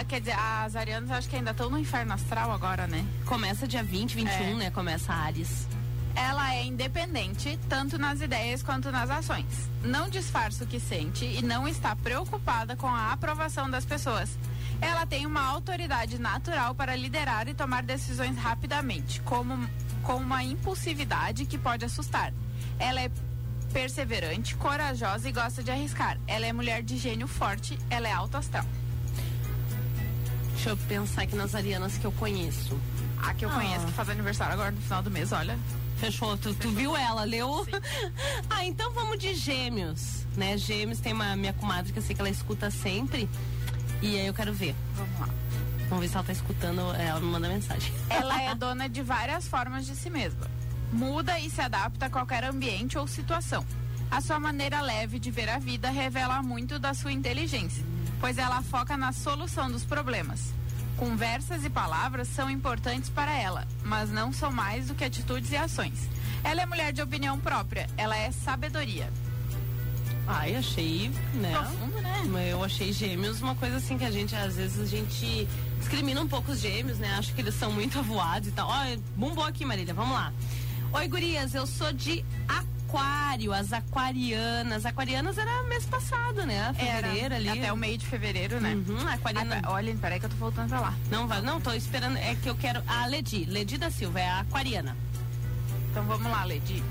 é. 0.00 0.04
Quer 0.04 0.18
dizer, 0.18 0.36
as 0.36 0.74
arianas 0.74 1.10
acho 1.12 1.28
que 1.28 1.36
ainda 1.36 1.52
estão 1.52 1.70
no 1.70 1.78
inferno 1.78 2.12
astral 2.12 2.50
agora, 2.50 2.88
né? 2.88 3.06
Começa 3.24 3.68
dia 3.68 3.84
20, 3.84 4.16
21, 4.16 4.32
É. 4.32 4.54
né? 4.54 4.70
Começa 4.70 5.12
Ares. 5.12 5.68
Ela 6.14 6.54
é 6.54 6.64
independente, 6.64 7.58
tanto 7.68 7.98
nas 7.98 8.20
ideias 8.20 8.62
quanto 8.62 8.90
nas 8.92 9.08
ações. 9.10 9.46
Não 9.82 10.08
disfarça 10.08 10.64
o 10.64 10.66
que 10.66 10.78
sente 10.78 11.24
e 11.24 11.42
não 11.42 11.66
está 11.66 11.96
preocupada 11.96 12.76
com 12.76 12.86
a 12.86 13.12
aprovação 13.12 13.70
das 13.70 13.84
pessoas. 13.84 14.38
Ela 14.80 15.06
tem 15.06 15.26
uma 15.26 15.42
autoridade 15.42 16.18
natural 16.18 16.74
para 16.74 16.94
liderar 16.96 17.48
e 17.48 17.54
tomar 17.54 17.82
decisões 17.82 18.36
rapidamente, 18.36 19.20
como 19.22 19.68
com 20.02 20.16
uma 20.16 20.42
impulsividade 20.42 21.46
que 21.46 21.56
pode 21.56 21.84
assustar. 21.84 22.32
Ela 22.78 23.00
é 23.02 23.10
perseverante, 23.72 24.54
corajosa 24.56 25.28
e 25.28 25.32
gosta 25.32 25.62
de 25.62 25.70
arriscar. 25.70 26.18
Ela 26.26 26.46
é 26.46 26.52
mulher 26.52 26.82
de 26.82 26.98
gênio 26.98 27.26
forte, 27.26 27.78
ela 27.88 28.06
é 28.06 28.12
alto 28.12 28.36
astral. 28.36 28.66
Deixa 30.52 30.70
eu 30.70 30.76
pensar 30.76 31.22
aqui 31.22 31.34
nas 31.34 31.54
arianas 31.54 31.96
que 31.96 32.04
eu 32.04 32.12
conheço. 32.12 32.78
A 33.18 33.32
que 33.34 33.44
eu 33.44 33.50
Ah. 33.50 33.54
conheço 33.54 33.86
que 33.86 33.92
faz 33.92 34.08
aniversário 34.10 34.52
agora 34.52 34.70
no 34.72 34.80
final 34.80 35.02
do 35.02 35.10
mês, 35.10 35.32
olha. 35.32 35.58
Fechou, 36.02 36.36
tu, 36.36 36.52
tu 36.52 36.68
viu 36.70 36.96
ela, 36.96 37.22
leu? 37.22 37.64
ah, 38.50 38.66
então 38.66 38.90
vamos 38.90 39.20
de 39.20 39.36
gêmeos, 39.36 40.26
né? 40.36 40.58
Gêmeos 40.58 40.98
tem 40.98 41.12
uma 41.12 41.36
minha 41.36 41.52
comadre 41.52 41.92
que 41.92 41.98
eu 42.00 42.02
sei 42.02 42.12
que 42.12 42.20
ela 42.20 42.28
escuta 42.28 42.72
sempre. 42.72 43.30
E 44.02 44.18
aí 44.18 44.26
eu 44.26 44.34
quero 44.34 44.52
ver. 44.52 44.74
Vamos 44.96 45.20
lá. 45.20 45.28
Vamos 45.88 46.00
ver 46.00 46.08
se 46.08 46.16
ela 46.16 46.24
tá 46.24 46.32
escutando, 46.32 46.80
ela 46.94 47.20
me 47.20 47.26
manda 47.26 47.48
mensagem. 47.48 47.94
Ela 48.10 48.42
é 48.42 48.52
dona 48.52 48.88
de 48.88 49.00
várias 49.00 49.46
formas 49.46 49.86
de 49.86 49.94
si 49.94 50.10
mesma. 50.10 50.50
Muda 50.92 51.38
e 51.38 51.48
se 51.48 51.60
adapta 51.60 52.06
a 52.06 52.10
qualquer 52.10 52.42
ambiente 52.42 52.98
ou 52.98 53.06
situação. 53.06 53.64
A 54.10 54.20
sua 54.20 54.40
maneira 54.40 54.80
leve 54.80 55.20
de 55.20 55.30
ver 55.30 55.48
a 55.48 55.60
vida 55.60 55.88
revela 55.88 56.42
muito 56.42 56.80
da 56.80 56.94
sua 56.94 57.12
inteligência, 57.12 57.84
pois 58.20 58.38
ela 58.38 58.60
foca 58.60 58.96
na 58.96 59.12
solução 59.12 59.70
dos 59.70 59.84
problemas. 59.84 60.52
Conversas 61.02 61.64
e 61.64 61.68
palavras 61.68 62.28
são 62.28 62.48
importantes 62.48 63.10
para 63.10 63.36
ela, 63.36 63.66
mas 63.82 64.08
não 64.08 64.32
são 64.32 64.52
mais 64.52 64.86
do 64.86 64.94
que 64.94 65.02
atitudes 65.02 65.50
e 65.50 65.56
ações. 65.56 66.08
Ela 66.44 66.62
é 66.62 66.66
mulher 66.66 66.92
de 66.92 67.02
opinião 67.02 67.40
própria, 67.40 67.88
ela 67.96 68.16
é 68.16 68.30
sabedoria. 68.30 69.12
Ai, 70.28 70.54
achei, 70.54 71.10
né? 71.34 71.50
Profundo, 71.50 72.00
né? 72.00 72.52
Eu 72.52 72.62
achei 72.62 72.92
gêmeos 72.92 73.42
uma 73.42 73.56
coisa 73.56 73.78
assim 73.78 73.98
que 73.98 74.04
a 74.04 74.12
gente, 74.12 74.36
às 74.36 74.54
vezes, 74.54 74.78
a 74.78 74.86
gente 74.86 75.48
discrimina 75.80 76.20
um 76.20 76.28
pouco 76.28 76.52
os 76.52 76.60
gêmeos, 76.60 76.98
né? 76.98 77.16
Acho 77.18 77.34
que 77.34 77.40
eles 77.40 77.56
são 77.56 77.72
muito 77.72 77.98
avoados 77.98 78.50
e 78.50 78.52
tal. 78.52 78.68
Ó, 78.68 78.96
bombou 79.16 79.42
aqui, 79.42 79.64
Marília, 79.64 79.92
vamos 79.92 80.14
lá. 80.14 80.32
Oi, 80.92 81.08
gurias, 81.08 81.52
eu 81.52 81.66
sou 81.66 81.92
de 81.92 82.24
Aquário, 82.92 83.54
as 83.54 83.72
aquarianas. 83.72 84.84
Aquarianas 84.84 85.38
era 85.38 85.62
mês 85.62 85.86
passado, 85.86 86.44
né? 86.44 86.74
Fevereiro 86.74 87.24
Era, 87.24 87.36
ali. 87.36 87.48
Até 87.48 87.72
o 87.72 87.76
meio 87.76 87.96
de 87.96 88.04
fevereiro, 88.04 88.60
né? 88.60 88.74
Uhum, 88.74 89.08
aquariana. 89.08 89.60
Ah, 89.62 89.72
olha, 89.72 89.96
peraí 89.96 90.20
que 90.20 90.26
eu 90.26 90.30
tô 90.30 90.36
voltando 90.36 90.68
pra 90.68 90.80
lá. 90.80 90.94
Não, 91.10 91.26
vai, 91.26 91.40
não, 91.40 91.58
tô 91.58 91.72
esperando. 91.72 92.18
É 92.18 92.34
que 92.34 92.50
eu 92.50 92.54
quero. 92.54 92.82
A 92.86 93.06
Ledi, 93.06 93.46
Ledi 93.46 93.78
da 93.78 93.90
Silva, 93.90 94.20
é 94.20 94.28
a 94.28 94.40
aquariana. 94.40 94.94
Então 95.90 96.04
vamos 96.04 96.30
lá, 96.30 96.44
Ledi. 96.44 96.82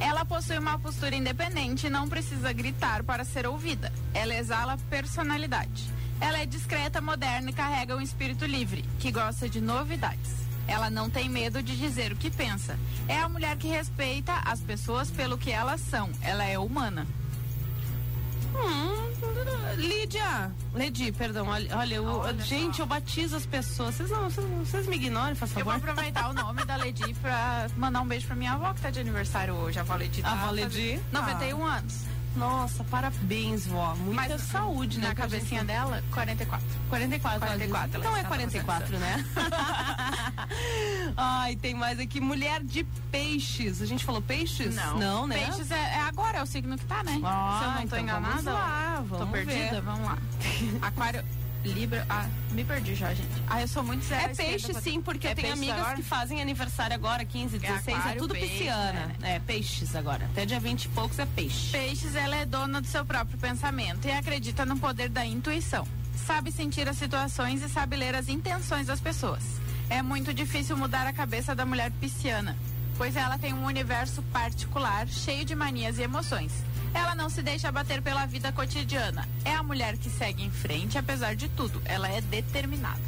Ela 0.00 0.24
possui 0.24 0.56
uma 0.56 0.78
postura 0.78 1.16
independente 1.16 1.88
e 1.88 1.90
não 1.90 2.08
precisa 2.08 2.52
gritar 2.52 3.02
para 3.02 3.24
ser 3.24 3.44
ouvida. 3.44 3.92
Ela 4.14 4.36
exala 4.36 4.78
personalidade. 4.88 5.92
Ela 6.20 6.38
é 6.38 6.46
discreta, 6.46 7.00
moderna 7.00 7.50
e 7.50 7.52
carrega 7.52 7.96
um 7.96 8.00
espírito 8.00 8.44
livre, 8.44 8.84
que 9.00 9.10
gosta 9.10 9.48
de 9.48 9.60
novidades. 9.60 10.47
Ela 10.68 10.88
não 10.90 11.08
tem 11.10 11.28
medo 11.28 11.62
de 11.62 11.76
dizer 11.76 12.12
o 12.12 12.16
que 12.16 12.30
pensa. 12.30 12.78
É 13.08 13.18
a 13.18 13.28
mulher 13.28 13.56
que 13.56 13.66
respeita 13.66 14.32
as 14.44 14.60
pessoas 14.60 15.10
pelo 15.10 15.36
que 15.38 15.50
elas 15.50 15.80
são. 15.80 16.10
Ela 16.22 16.44
é 16.44 16.58
humana. 16.58 17.06
Hum, 18.54 19.08
Lídia, 19.76 20.50
Ledi, 20.74 21.12
perdão, 21.12 21.46
olha, 21.48 21.76
olha, 21.76 21.94
eu- 21.96 22.04
Olha 22.04 22.44
gente, 22.44 22.78
só. 22.78 22.82
eu 22.82 22.86
batizo 22.86 23.36
as 23.36 23.46
pessoas. 23.46 23.94
Vocês 23.94 24.10
não, 24.10 24.28
vocês, 24.64 24.86
me 24.86 24.96
ignorem, 24.96 25.34
por 25.36 25.44
Eu 25.44 25.48
vou 25.48 25.64
favor. 25.64 25.74
aproveitar 25.76 26.30
o 26.30 26.32
nome 26.32 26.64
da 26.64 26.76
Ledi 26.76 27.14
pra 27.14 27.68
mandar 27.76 28.00
um 28.00 28.06
beijo 28.06 28.26
pra 28.26 28.34
minha 28.34 28.52
avó 28.52 28.72
que 28.74 28.80
tá 28.80 28.90
de 28.90 28.98
aniversário 29.00 29.54
hoje. 29.54 29.78
A 29.78 29.82
avó 29.82 29.94
Ledi. 29.94 30.20
A 30.20 30.24
tá 30.24 30.32
avó 30.32 30.50
Ledi? 30.50 30.98
fazendo 30.98 31.02
91 31.12 31.64
anos. 31.64 31.94
Nossa, 32.38 32.84
parabéns, 32.84 33.66
vó. 33.66 33.94
Muita 33.96 34.14
Mas 34.28 34.42
saúde, 34.42 34.98
né? 35.00 35.08
Na 35.08 35.14
cabecinha 35.14 35.60
gente. 35.60 35.68
dela, 35.68 36.02
44. 36.12 36.66
44, 36.88 37.40
44, 37.40 37.90
ela 37.94 37.98
Então 38.00 38.16
é 38.16 38.20
está 38.20 38.28
44, 38.28 38.98
né? 38.98 39.24
Ai, 41.16 41.56
tem 41.56 41.74
mais 41.74 41.98
aqui. 41.98 42.20
Mulher 42.20 42.62
de 42.62 42.84
peixes. 43.10 43.82
A 43.82 43.86
gente 43.86 44.04
falou 44.04 44.22
peixes? 44.22 44.74
Não, 44.74 45.26
né? 45.26 45.38
Peixes 45.46 45.70
é, 45.70 45.74
é 45.94 46.00
agora, 46.02 46.38
é 46.38 46.42
o 46.42 46.46
signo 46.46 46.76
que 46.78 46.84
tá, 46.86 47.02
né? 47.02 47.20
Ah, 47.24 47.58
Se 47.58 47.64
eu 47.64 47.70
não 47.70 47.76
tô 47.78 47.82
então 47.84 47.98
enganada. 47.98 48.34
vamos 48.34 48.44
lá, 48.44 48.96
Tô 49.08 49.16
vamos 49.18 49.32
perdida? 49.32 49.70
ver. 49.70 49.80
Vamos 49.82 50.04
lá. 50.06 50.18
Aquário, 50.82 51.24
Libra. 51.72 52.04
Ah, 52.08 52.26
me 52.52 52.64
perdi 52.64 52.94
já, 52.94 53.12
gente. 53.14 53.28
Ah, 53.46 53.60
eu 53.60 53.68
sou 53.68 53.82
muito 53.82 54.04
zero 54.04 54.30
É 54.30 54.34
peixe 54.34 54.72
pra- 54.72 54.80
sim, 54.80 55.00
porque 55.00 55.26
É 55.26 55.32
eu 55.32 55.34
tenho 55.36 55.52
amigas 55.52 55.78
agora? 55.78 55.96
que 55.96 56.02
fazem 56.02 56.40
aniversário 56.40 56.94
agora, 56.94 57.24
15, 57.24 57.58
16, 57.58 57.88
é, 57.96 58.00
aquário, 58.00 58.18
tudo 58.20 58.34
peixe, 58.34 58.48
pisciana. 58.48 59.06
né? 59.06 59.14
É, 59.22 59.38
peixes 59.40 59.94
agora. 59.96 60.24
Até 60.26 60.44
dia 60.46 60.60
20 60.60 60.84
e 60.84 60.88
poucos 60.88 61.18
é 61.18 61.26
peixe. 61.26 61.70
Peixes, 61.72 62.14
ela 62.14 62.36
é 62.36 62.44
dona 62.46 62.80
do 62.80 62.86
seu 62.86 63.04
próprio 63.04 63.38
pensamento 63.38 64.06
e 64.06 64.10
acredita 64.10 64.64
no 64.66 64.78
poder 64.78 65.08
da 65.08 65.24
intuição. 65.24 65.86
Sabe 66.26 66.50
sentir 66.52 66.88
as 66.88 66.96
situações 66.98 67.62
e 67.62 67.68
sabe 67.68 67.96
ler 67.96 68.14
as 68.14 68.28
intenções 68.28 68.86
das 68.86 69.00
pessoas. 69.00 69.42
É 69.88 70.02
muito 70.02 70.34
difícil 70.34 70.76
mudar 70.76 71.06
a 71.06 71.12
cabeça 71.12 71.54
da 71.54 71.64
mulher 71.64 71.90
pisciana, 72.00 72.54
pois 72.98 73.16
ela 73.16 73.38
tem 73.38 73.54
um 73.54 73.64
universo 73.64 74.20
particular, 74.24 75.06
cheio 75.08 75.44
de 75.44 75.54
manias 75.54 75.98
e 75.98 76.02
emoções. 76.02 76.52
Ela 76.94 77.14
não 77.14 77.28
se 77.28 77.42
deixa 77.42 77.68
abater 77.68 78.02
pela 78.02 78.26
vida 78.26 78.50
cotidiana. 78.52 79.28
É 79.44 79.54
a 79.54 79.62
mulher 79.62 79.96
que 79.96 80.10
segue 80.10 80.42
em 80.42 80.50
frente, 80.50 80.98
apesar 80.98 81.34
de 81.36 81.48
tudo. 81.48 81.80
Ela 81.84 82.08
é 82.08 82.20
determinada. 82.20 83.00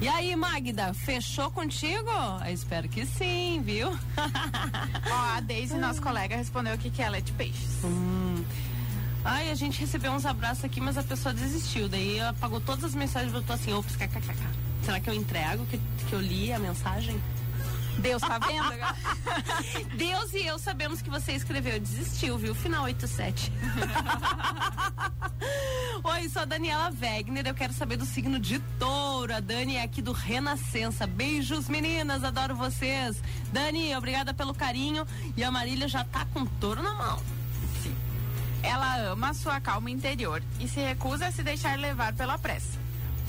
E 0.00 0.08
aí, 0.08 0.34
Magda, 0.34 0.92
fechou 0.92 1.48
contigo? 1.50 2.10
Eu 2.44 2.52
espero 2.52 2.88
que 2.88 3.06
sim, 3.06 3.62
viu? 3.64 3.88
Ó, 5.10 5.36
a 5.36 5.40
Daisy, 5.40 5.76
nossa 5.76 6.02
colega, 6.02 6.36
respondeu 6.36 6.72
aqui 6.72 6.90
que 6.90 7.00
ela 7.00 7.18
é 7.18 7.20
de 7.20 7.30
peixes. 7.32 7.84
Hum. 7.84 8.44
Ai, 9.24 9.52
a 9.52 9.54
gente 9.54 9.78
recebeu 9.78 10.10
uns 10.10 10.26
abraços 10.26 10.64
aqui, 10.64 10.80
mas 10.80 10.98
a 10.98 11.02
pessoa 11.04 11.32
desistiu. 11.32 11.88
Daí 11.88 12.18
apagou 12.20 12.60
todas 12.60 12.82
as 12.82 12.94
mensagens 12.96 13.30
e 13.30 13.34
botou 13.34 13.54
assim, 13.54 13.72
ops, 13.72 13.94
kkk. 13.94 14.34
Será 14.82 14.98
que 14.98 15.08
eu 15.08 15.14
entrego 15.14 15.64
que, 15.66 15.80
que 16.08 16.12
eu 16.12 16.20
li 16.20 16.52
a 16.52 16.58
mensagem? 16.58 17.22
Deus 17.98 18.22
tá 18.22 18.38
vendo? 18.38 18.72
Deus 19.96 20.32
e 20.34 20.46
eu 20.46 20.58
sabemos 20.58 21.02
que 21.02 21.10
você 21.10 21.32
escreveu, 21.32 21.78
desistiu, 21.78 22.38
viu? 22.38 22.54
Final 22.54 22.84
87. 22.84 23.52
Oi, 26.04 26.28
sou 26.28 26.42
a 26.42 26.44
Daniela 26.44 26.92
Wegner, 27.00 27.46
eu 27.46 27.54
quero 27.54 27.72
saber 27.72 27.96
do 27.96 28.04
signo 28.04 28.38
de 28.38 28.58
touro. 28.78 29.34
A 29.34 29.40
Dani 29.40 29.76
é 29.76 29.82
aqui 29.82 30.02
do 30.02 30.12
Renascença. 30.12 31.06
Beijos, 31.06 31.68
meninas, 31.68 32.24
adoro 32.24 32.56
vocês. 32.56 33.22
Dani, 33.52 33.94
obrigada 33.94 34.34
pelo 34.34 34.54
carinho. 34.54 35.06
E 35.36 35.44
a 35.44 35.50
Marília 35.50 35.86
já 35.86 36.04
tá 36.04 36.26
com 36.32 36.44
touro 36.44 36.82
na 36.82 36.94
mão. 36.94 37.22
Ela 38.62 39.10
ama 39.10 39.30
a 39.30 39.34
sua 39.34 39.60
calma 39.60 39.90
interior 39.90 40.42
e 40.60 40.68
se 40.68 40.80
recusa 40.80 41.26
a 41.26 41.32
se 41.32 41.42
deixar 41.42 41.78
levar 41.78 42.12
pela 42.14 42.38
pressa. 42.38 42.81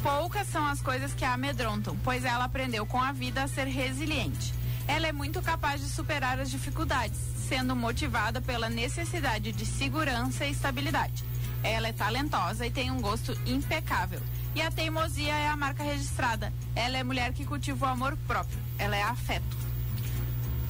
Poucas 0.03 0.49
são 0.49 0.65
as 0.65 0.81
coisas 0.81 1.13
que 1.13 1.23
a 1.23 1.33
amedrontam, 1.33 1.97
pois 2.03 2.25
ela 2.25 2.43
aprendeu 2.43 2.85
com 2.85 3.01
a 3.01 3.13
vida 3.13 3.41
a 3.41 3.47
ser 3.47 3.67
resiliente. 3.67 4.53
Ela 4.85 5.07
é 5.07 5.13
muito 5.13 5.41
capaz 5.41 5.79
de 5.79 5.87
superar 5.87 6.41
as 6.41 6.51
dificuldades, 6.51 7.17
sendo 7.47 7.73
motivada 7.73 8.41
pela 8.41 8.69
necessidade 8.69 9.53
de 9.53 9.65
segurança 9.65 10.45
e 10.45 10.51
estabilidade. 10.51 11.23
Ela 11.63 11.87
é 11.87 11.93
talentosa 11.93 12.67
e 12.67 12.71
tem 12.71 12.91
um 12.91 12.99
gosto 12.99 13.31
impecável. 13.45 14.19
E 14.53 14.61
a 14.61 14.69
teimosia 14.69 15.33
é 15.33 15.47
a 15.47 15.55
marca 15.55 15.83
registrada. 15.83 16.51
Ela 16.75 16.97
é 16.97 17.03
mulher 17.03 17.31
que 17.31 17.45
cultiva 17.45 17.85
o 17.85 17.89
amor 17.89 18.17
próprio. 18.27 18.59
Ela 18.77 18.97
é 18.97 19.03
afeto. 19.03 19.57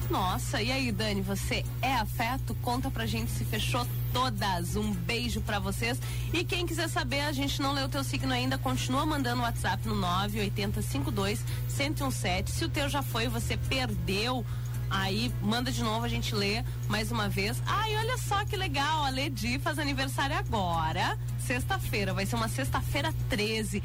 Nossa, 0.08 0.62
e 0.62 0.70
aí, 0.70 0.92
Dani, 0.92 1.22
você 1.22 1.64
é 1.82 1.92
afeto? 1.92 2.54
Conta 2.62 2.88
pra 2.88 3.04
gente 3.04 3.32
se 3.32 3.44
fechou 3.44 3.84
todas. 4.14 4.76
Um 4.76 4.92
beijo 4.92 5.40
pra 5.40 5.58
vocês. 5.58 6.00
E 6.32 6.44
quem 6.44 6.64
quiser 6.64 6.88
saber, 6.88 7.22
a 7.22 7.32
gente 7.32 7.60
não 7.60 7.72
leu 7.72 7.86
o 7.86 7.88
teu 7.88 8.04
signo 8.04 8.32
ainda, 8.32 8.56
continua 8.56 9.04
mandando 9.04 9.40
o 9.40 9.44
WhatsApp 9.44 9.86
no 9.88 9.96
98052 9.96 11.44
1017. 11.76 12.50
Se 12.52 12.64
o 12.64 12.68
teu 12.68 12.88
já 12.88 13.02
foi, 13.02 13.26
você 13.28 13.56
perdeu. 13.56 14.46
Aí 14.88 15.32
manda 15.42 15.72
de 15.72 15.82
novo, 15.82 16.04
a 16.04 16.08
gente 16.08 16.32
lê 16.34 16.62
mais 16.88 17.10
uma 17.10 17.28
vez. 17.28 17.60
Ai, 17.66 17.96
olha 17.96 18.16
só 18.16 18.44
que 18.44 18.56
legal, 18.56 19.04
a 19.04 19.10
Ledi 19.10 19.58
faz 19.58 19.78
aniversário 19.78 20.36
agora, 20.36 21.18
sexta-feira, 21.40 22.14
vai 22.14 22.24
ser 22.24 22.36
uma 22.36 22.48
sexta-feira 22.48 23.12
13. 23.28 23.82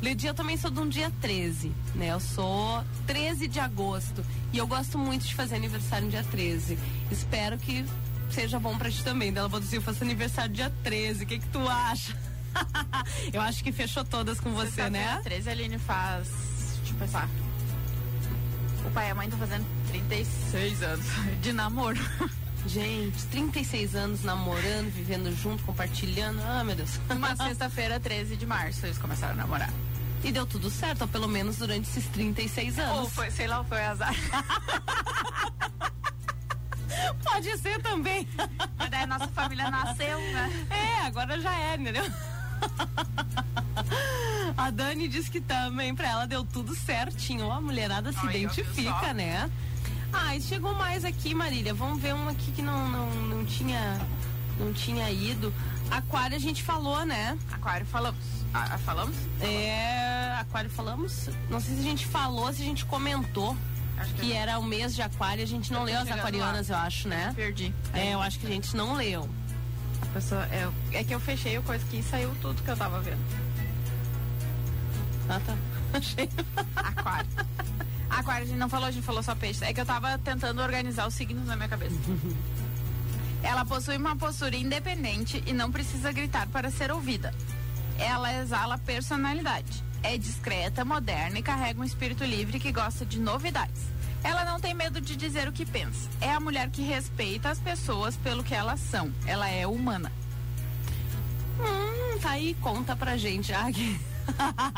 Ledi, 0.00 0.26
eu 0.26 0.34
também 0.34 0.56
sou 0.56 0.70
de 0.70 0.78
um 0.78 0.88
dia 0.88 1.10
13, 1.20 1.72
né? 1.94 2.12
Eu 2.12 2.20
sou 2.20 2.84
13 3.06 3.48
de 3.48 3.58
agosto 3.58 4.24
e 4.52 4.58
eu 4.58 4.66
gosto 4.66 4.98
muito 4.98 5.26
de 5.26 5.34
fazer 5.34 5.56
aniversário 5.56 6.04
no 6.04 6.10
dia 6.10 6.24
13. 6.24 6.78
Espero 7.10 7.58
que 7.58 7.84
seja 8.32 8.58
bom 8.58 8.76
pra 8.76 8.90
ti 8.90 9.02
também. 9.04 9.32
Dela 9.32 9.48
botou 9.48 9.66
assim, 9.66 9.76
eu 9.76 9.82
faço 9.82 10.02
aniversário 10.02 10.52
dia 10.52 10.72
13. 10.82 11.24
O 11.24 11.26
que 11.26 11.38
que 11.38 11.48
tu 11.48 11.68
acha? 11.68 12.16
eu 13.32 13.40
acho 13.40 13.62
que 13.62 13.72
fechou 13.72 14.04
todas 14.04 14.40
com 14.40 14.52
você, 14.52 14.90
né? 14.90 15.20
13 15.24 15.48
a 15.48 15.52
Aline 15.52 15.78
faz. 15.78 16.28
Deixa 16.78 16.92
eu 16.92 16.98
pensar. 16.98 17.28
O 18.84 18.90
pai 18.90 19.08
e 19.08 19.10
a 19.10 19.14
mãe 19.14 19.26
estão 19.26 19.38
fazendo 19.38 19.64
36 19.88 20.82
anos 20.82 21.06
de 21.40 21.52
namoro. 21.52 22.00
Gente, 22.66 23.24
36 23.26 23.94
anos 23.94 24.22
namorando, 24.22 24.92
vivendo 24.92 25.34
junto, 25.36 25.62
compartilhando. 25.64 26.40
Ah, 26.42 26.62
meu 26.62 26.76
Deus. 26.76 27.00
Uma 27.10 27.34
sexta-feira, 27.36 27.98
13 27.98 28.36
de 28.36 28.46
março, 28.46 28.86
eles 28.86 28.98
começaram 28.98 29.34
a 29.34 29.36
namorar. 29.36 29.72
E 30.24 30.30
deu 30.30 30.46
tudo 30.46 30.70
certo, 30.70 31.02
ou 31.02 31.08
pelo 31.08 31.26
menos 31.26 31.56
durante 31.56 31.88
esses 31.88 32.06
36 32.06 32.78
anos. 32.78 32.98
Ou 32.98 33.10
foi, 33.10 33.30
sei 33.32 33.48
lá, 33.48 33.64
foi 33.64 33.82
azar. 33.82 34.14
Pode 37.22 37.58
ser 37.58 37.80
também. 37.82 38.26
Mas 38.78 38.90
daí 38.90 39.02
a 39.02 39.06
nossa 39.06 39.28
família 39.28 39.70
nasceu, 39.70 40.18
né? 40.32 40.66
É, 40.70 41.06
agora 41.06 41.40
já 41.40 41.54
é, 41.54 41.76
entendeu? 41.76 42.04
A 44.56 44.70
Dani 44.70 45.08
disse 45.08 45.30
que 45.30 45.40
também 45.40 45.94
pra 45.94 46.08
ela 46.08 46.26
deu 46.26 46.44
tudo 46.44 46.74
certinho. 46.74 47.46
Ó, 47.46 47.52
a 47.52 47.60
mulherada 47.60 48.12
se 48.12 48.18
ó, 48.18 48.22
viu 48.22 48.42
identifica, 48.42 49.12
né? 49.14 49.50
Ah, 50.12 50.36
e 50.36 50.42
chegou 50.42 50.74
mais 50.74 51.04
aqui, 51.04 51.34
Marília. 51.34 51.72
Vamos 51.72 52.00
ver 52.00 52.14
um 52.14 52.28
aqui 52.28 52.52
que 52.52 52.60
não, 52.60 52.86
não, 52.88 53.10
não 53.10 53.44
tinha 53.44 53.98
não 54.58 54.72
tinha 54.72 55.10
ido. 55.10 55.52
Aquário 55.90 56.36
a 56.36 56.38
gente 56.38 56.62
falou, 56.62 57.04
né? 57.04 57.36
Aquário, 57.50 57.86
falamos. 57.86 58.20
Ah, 58.54 58.78
falamos? 58.78 59.16
É, 59.40 60.36
aquário 60.38 60.70
falamos. 60.70 61.28
Não 61.48 61.60
sei 61.60 61.74
se 61.74 61.80
a 61.80 61.84
gente 61.84 62.06
falou, 62.06 62.52
se 62.52 62.62
a 62.62 62.64
gente 62.64 62.84
comentou 62.84 63.56
Acho 63.98 64.14
que 64.14 64.32
era 64.32 64.58
o 64.58 64.64
mês 64.64 64.94
de 64.94 65.02
aquário. 65.02 65.42
A 65.42 65.46
gente 65.46 65.72
não 65.72 65.84
leu 65.84 65.98
as 65.98 66.10
aquarianas, 66.10 66.68
eu 66.68 66.76
acho, 66.76 67.08
né? 67.08 67.32
Perdi. 67.36 67.74
É, 67.92 68.14
eu 68.14 68.20
acho 68.20 68.38
que 68.38 68.46
a 68.46 68.50
gente 68.50 68.76
não 68.76 68.94
leu. 68.94 69.28
A 70.00 70.06
pessoa, 70.06 70.44
é, 70.46 70.68
é 70.92 71.04
que 71.04 71.14
eu 71.14 71.20
fechei 71.20 71.56
o 71.58 71.62
coisa 71.62 71.84
que 71.86 71.98
e 71.98 72.02
saiu 72.02 72.34
tudo 72.40 72.62
que 72.62 72.68
eu 72.68 72.76
tava 72.76 73.00
vendo. 73.00 73.20
Ah, 75.28 75.40
tá. 75.44 75.56
Achei. 75.94 76.28
Aquário. 76.74 77.30
Aquário, 78.10 78.42
a 78.42 78.46
gente 78.46 78.58
não 78.58 78.68
falou, 78.68 78.88
a 78.88 78.90
gente 78.90 79.04
falou 79.04 79.22
só 79.22 79.34
peixe. 79.34 79.64
É 79.64 79.72
que 79.72 79.80
eu 79.80 79.86
tava 79.86 80.18
tentando 80.18 80.60
organizar 80.60 81.06
os 81.06 81.14
signos 81.14 81.46
na 81.46 81.56
minha 81.56 81.68
cabeça. 81.68 81.96
Ela 83.42 83.64
possui 83.64 83.96
uma 83.96 84.16
postura 84.16 84.56
independente 84.56 85.42
e 85.46 85.52
não 85.52 85.70
precisa 85.70 86.12
gritar 86.12 86.46
para 86.48 86.70
ser 86.70 86.92
ouvida. 86.92 87.34
Ela 87.98 88.32
exala 88.40 88.78
personalidade. 88.78 89.82
É 90.02 90.18
discreta, 90.18 90.84
moderna 90.84 91.38
e 91.38 91.42
carrega 91.42 91.80
um 91.80 91.84
espírito 91.84 92.24
livre 92.24 92.58
que 92.58 92.72
gosta 92.72 93.06
de 93.06 93.18
novidades. 93.18 93.82
Ela 94.24 94.44
não 94.44 94.60
tem 94.60 94.74
medo 94.74 95.00
de 95.00 95.16
dizer 95.16 95.48
o 95.48 95.52
que 95.52 95.66
pensa. 95.66 96.08
É 96.20 96.30
a 96.30 96.40
mulher 96.40 96.70
que 96.70 96.82
respeita 96.82 97.50
as 97.50 97.58
pessoas 97.58 98.16
pelo 98.16 98.44
que 98.44 98.54
elas 98.54 98.80
são. 98.80 99.12
Ela 99.26 99.48
é 99.48 99.66
humana. 99.66 100.12
Hum, 101.58 102.18
tá 102.20 102.30
aí, 102.30 102.54
conta 102.60 102.94
pra 102.94 103.16
gente. 103.16 103.52
Que... 103.74 104.00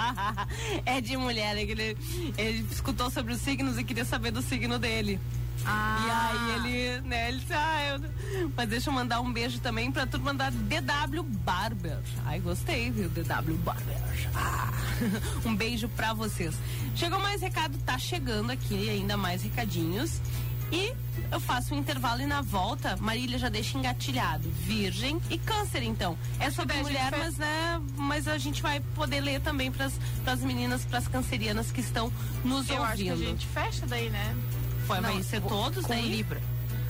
é 0.86 1.00
de 1.00 1.16
mulher, 1.16 1.56
é 1.56 1.66
que 1.66 1.72
ele, 1.72 1.96
ele 2.38 2.66
escutou 2.70 3.10
sobre 3.10 3.34
os 3.34 3.40
signos 3.40 3.78
e 3.78 3.84
queria 3.84 4.04
saber 4.04 4.30
do 4.30 4.40
signo 4.40 4.78
dele. 4.78 5.20
Ah. 5.64 6.00
E 6.04 6.10
aí 6.10 6.54
ele, 6.56 7.08
né, 7.08 7.28
ele 7.28 7.38
disse, 7.38 7.52
ah, 7.52 7.98
eu... 7.98 8.50
Mas 8.56 8.68
deixa 8.68 8.90
eu 8.90 8.94
mandar 8.94 9.20
um 9.20 9.32
beijo 9.32 9.58
também 9.60 9.90
pra 9.90 10.06
turma 10.06 10.34
da 10.34 10.50
DW 10.50 11.22
Barber. 11.22 11.98
Ai, 12.24 12.40
gostei, 12.40 12.90
viu, 12.90 13.08
DW 13.08 13.56
Barber. 13.64 13.96
Ah. 14.34 14.72
um 15.44 15.54
beijo 15.54 15.88
pra 15.90 16.12
vocês. 16.12 16.54
Chegou 16.94 17.18
mais 17.18 17.40
recado, 17.40 17.76
tá 17.78 17.98
chegando 17.98 18.50
aqui 18.50 18.88
ainda 18.88 19.16
mais 19.16 19.42
recadinhos. 19.42 20.20
E 20.72 20.92
eu 21.30 21.38
faço 21.40 21.74
um 21.74 21.78
intervalo 21.78 22.22
e 22.22 22.26
na 22.26 22.40
volta, 22.40 22.96
Marília 22.96 23.38
já 23.38 23.48
deixa 23.48 23.78
engatilhado. 23.78 24.48
Virgem 24.50 25.20
e 25.30 25.38
câncer, 25.38 25.82
então. 25.82 26.18
É 26.40 26.50
sobre 26.50 26.76
mulher, 26.82 27.12
mas 27.16 27.36
né, 27.36 27.80
mas 27.96 28.26
a 28.26 28.38
gente 28.38 28.62
vai 28.62 28.80
poder 28.94 29.20
ler 29.20 29.40
também 29.40 29.70
para 29.70 29.86
as 30.26 30.40
meninas, 30.40 30.84
para 30.84 30.98
as 30.98 31.08
cancerianas 31.08 31.70
que 31.70 31.80
estão 31.80 32.12
nos 32.44 32.68
eu 32.68 32.80
ouvindo. 32.80 32.84
Acho 32.84 33.02
que 33.04 33.10
a 33.10 33.16
gente 33.16 33.46
fecha 33.46 33.86
daí, 33.86 34.10
né? 34.10 34.36
Foi, 34.86 35.00
vai 35.00 35.22
ser 35.22 35.40
todos 35.42 35.82
com 35.84 35.88
daí? 35.88 36.08
Libra. 36.08 36.40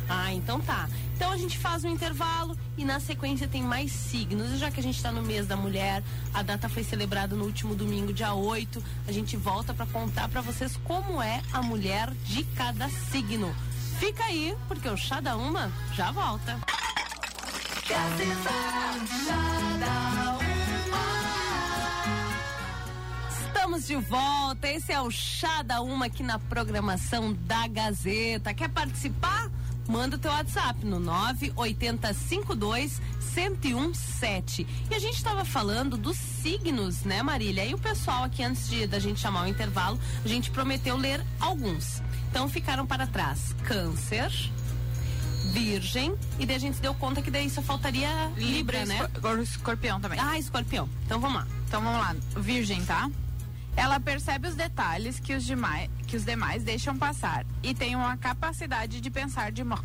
Ah, 0.08 0.32
então 0.32 0.60
tá. 0.60 0.88
Então 1.14 1.32
a 1.32 1.36
gente 1.36 1.56
faz 1.58 1.84
um 1.84 1.88
intervalo 1.88 2.56
e 2.76 2.84
na 2.84 3.00
sequência 3.00 3.48
tem 3.48 3.62
mais 3.62 3.92
signos. 3.92 4.52
E 4.52 4.56
já 4.58 4.70
que 4.70 4.80
a 4.80 4.82
gente 4.82 4.96
está 4.96 5.10
no 5.10 5.22
mês 5.22 5.46
da 5.46 5.56
mulher, 5.56 6.02
a 6.32 6.42
data 6.42 6.68
foi 6.68 6.82
celebrada 6.82 7.34
no 7.36 7.44
último 7.44 7.74
domingo, 7.74 8.12
dia 8.12 8.34
8. 8.34 8.82
A 9.06 9.12
gente 9.12 9.36
volta 9.36 9.72
para 9.72 9.86
contar 9.86 10.28
para 10.28 10.40
vocês 10.40 10.76
como 10.84 11.22
é 11.22 11.40
a 11.52 11.62
mulher 11.62 12.10
de 12.24 12.44
cada 12.56 12.88
signo. 12.88 13.54
Fica 13.98 14.24
aí, 14.24 14.54
porque 14.66 14.88
o 14.88 14.96
Chá 14.96 15.20
da 15.20 15.36
Uma 15.36 15.72
já 15.94 16.10
volta. 16.10 16.58
Estamos 23.74 23.88
de 23.88 23.96
volta. 24.08 24.68
Esse 24.68 24.92
é 24.92 25.00
o 25.00 25.10
Chá 25.10 25.62
da 25.62 25.80
Uma 25.80 26.06
aqui 26.06 26.22
na 26.22 26.38
programação 26.38 27.32
da 27.32 27.66
Gazeta. 27.66 28.54
Quer 28.54 28.68
participar? 28.68 29.50
Manda 29.88 30.14
o 30.14 30.18
teu 30.18 30.30
WhatsApp 30.30 30.86
no 30.86 31.00
98052 31.00 33.02
1017. 33.34 34.64
E 34.88 34.94
a 34.94 34.98
gente 35.00 35.16
estava 35.16 35.44
falando 35.44 35.96
dos 35.96 36.16
signos, 36.16 37.02
né, 37.02 37.20
Marília? 37.20 37.64
E 37.64 37.74
o 37.74 37.78
pessoal 37.78 38.22
aqui, 38.22 38.44
antes 38.44 38.68
de, 38.68 38.86
da 38.86 39.00
gente 39.00 39.18
chamar 39.18 39.42
o 39.42 39.48
intervalo, 39.48 39.98
a 40.24 40.28
gente 40.28 40.52
prometeu 40.52 40.96
ler 40.96 41.20
alguns. 41.40 42.00
Então 42.30 42.48
ficaram 42.48 42.86
para 42.86 43.08
trás 43.08 43.56
Câncer, 43.64 44.30
Virgem, 45.52 46.14
e 46.38 46.46
daí 46.46 46.56
a 46.56 46.60
gente 46.60 46.80
deu 46.80 46.94
conta 46.94 47.20
que 47.20 47.30
daí 47.30 47.50
só 47.50 47.60
faltaria 47.60 48.08
Libra, 48.36 48.84
Libra 48.84 48.86
né? 48.86 49.08
Escor 49.12 49.40
escorpião 49.40 50.00
também. 50.00 50.20
Ah, 50.20 50.38
escorpião. 50.38 50.88
Então 51.04 51.18
vamos 51.18 51.38
lá. 51.38 51.46
Então 51.66 51.82
vamos 51.82 51.98
lá. 51.98 52.14
Virgem, 52.36 52.84
tá? 52.84 53.10
Ela 53.76 53.98
percebe 53.98 54.48
os 54.48 54.54
detalhes 54.54 55.18
que 55.18 55.34
os, 55.34 55.44
demais, 55.44 55.90
que 56.06 56.16
os 56.16 56.24
demais 56.24 56.62
deixam 56.62 56.96
passar 56.96 57.44
e 57.62 57.74
tem 57.74 57.96
uma 57.96 58.16
capacidade 58.16 59.00
de 59.00 59.10
pensar 59.10 59.50
de 59.50 59.64
modo. 59.64 59.84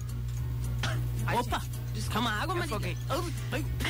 Opa! 1.33 1.61
Calma 2.11 2.31
água, 2.31 2.55
me 2.55 2.65
Marília. 2.65 2.97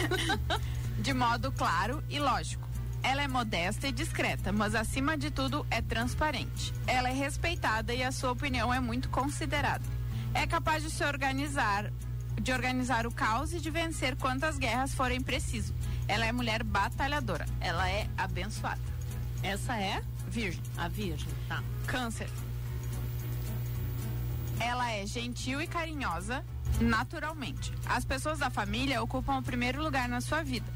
de 0.99 1.13
modo 1.13 1.51
claro 1.51 2.03
e 2.09 2.19
lógico. 2.19 2.67
Ela 3.01 3.21
é 3.21 3.27
modesta 3.27 3.87
e 3.87 3.91
discreta, 3.91 4.51
mas 4.51 4.75
acima 4.75 5.17
de 5.17 5.31
tudo 5.31 5.65
é 5.71 5.81
transparente. 5.81 6.73
Ela 6.85 7.09
é 7.09 7.13
respeitada 7.13 7.93
e 7.93 8.03
a 8.03 8.11
sua 8.11 8.31
opinião 8.31 8.73
é 8.73 8.79
muito 8.79 9.09
considerada. 9.09 9.85
É 10.33 10.45
capaz 10.45 10.83
de 10.83 10.89
se 10.89 11.03
organizar, 11.03 11.91
de 12.41 12.51
organizar 12.51 13.07
o 13.07 13.11
caos 13.11 13.53
e 13.53 13.59
de 13.59 13.69
vencer 13.69 14.15
quantas 14.17 14.57
guerras 14.57 14.93
forem 14.93 15.21
preciso. 15.21 15.73
Ela 16.07 16.25
é 16.25 16.31
mulher 16.31 16.63
batalhadora. 16.63 17.45
Ela 17.61 17.89
é 17.89 18.07
abençoada. 18.17 18.81
Essa 19.43 19.77
é 19.77 20.01
Virgem. 20.27 20.61
a 20.77 20.87
Virgem, 20.87 21.29
tá? 21.47 21.63
Câncer. 21.87 22.29
Ela 24.59 24.91
é 24.91 25.05
gentil 25.05 25.61
e 25.61 25.67
carinhosa 25.67 26.43
naturalmente. 26.81 27.73
As 27.85 28.05
pessoas 28.05 28.39
da 28.39 28.49
família 28.49 29.01
ocupam 29.01 29.37
o 29.37 29.43
primeiro 29.43 29.81
lugar 29.81 30.07
na 30.07 30.21
sua 30.21 30.43
vida. 30.43 30.67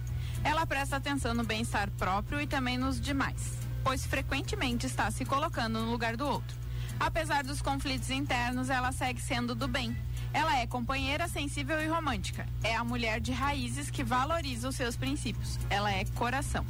Ela 0.44 0.66
presta 0.66 0.98
atenção 0.98 1.34
no 1.34 1.44
bem-estar 1.44 1.90
próprio 1.92 2.42
e 2.42 2.48
também 2.48 2.78
nos 2.78 3.00
demais, 3.00 3.58
pois 3.84 4.06
frequentemente 4.06 4.86
está 4.86 5.10
se 5.12 5.24
colocando 5.24 5.80
no 5.80 5.92
lugar 5.92 6.18
do 6.18 6.26
outro. 6.26 6.58
Apesar 7.00 7.44
dos 7.44 7.62
conflitos 7.62 8.10
internos, 8.10 8.70
ela 8.70 8.92
segue 8.92 9.22
sendo 9.22 9.56
do 9.56 9.68
bem. 9.68 9.96
Ela 10.34 10.60
é 10.60 10.68
companheira, 10.68 11.28
sensível 11.28 11.82
e 11.82 11.88
romântica. 11.88 12.46
É 12.64 12.76
a 12.76 12.84
mulher 12.84 13.20
de 13.20 13.32
raízes 13.32 13.90
que 13.90 14.04
valoriza 14.04 14.68
os 14.68 14.76
seus 14.76 14.96
princípios. 14.96 15.60
Ela 15.70 15.92
é 15.92 16.06
coração. 16.16 16.66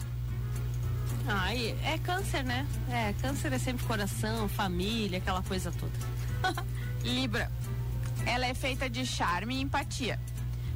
Ai, 1.27 1.75
é 1.83 1.97
câncer, 1.97 2.43
né? 2.43 2.67
É, 2.89 3.13
câncer 3.21 3.53
é 3.53 3.57
sempre 3.57 3.85
coração, 3.85 4.47
família, 4.49 5.19
aquela 5.19 5.41
coisa 5.41 5.71
toda. 5.71 5.93
Libra. 7.03 7.49
Ela 8.25 8.45
é 8.47 8.53
feita 8.53 8.89
de 8.89 9.05
charme 9.05 9.55
e 9.55 9.61
empatia. 9.61 10.19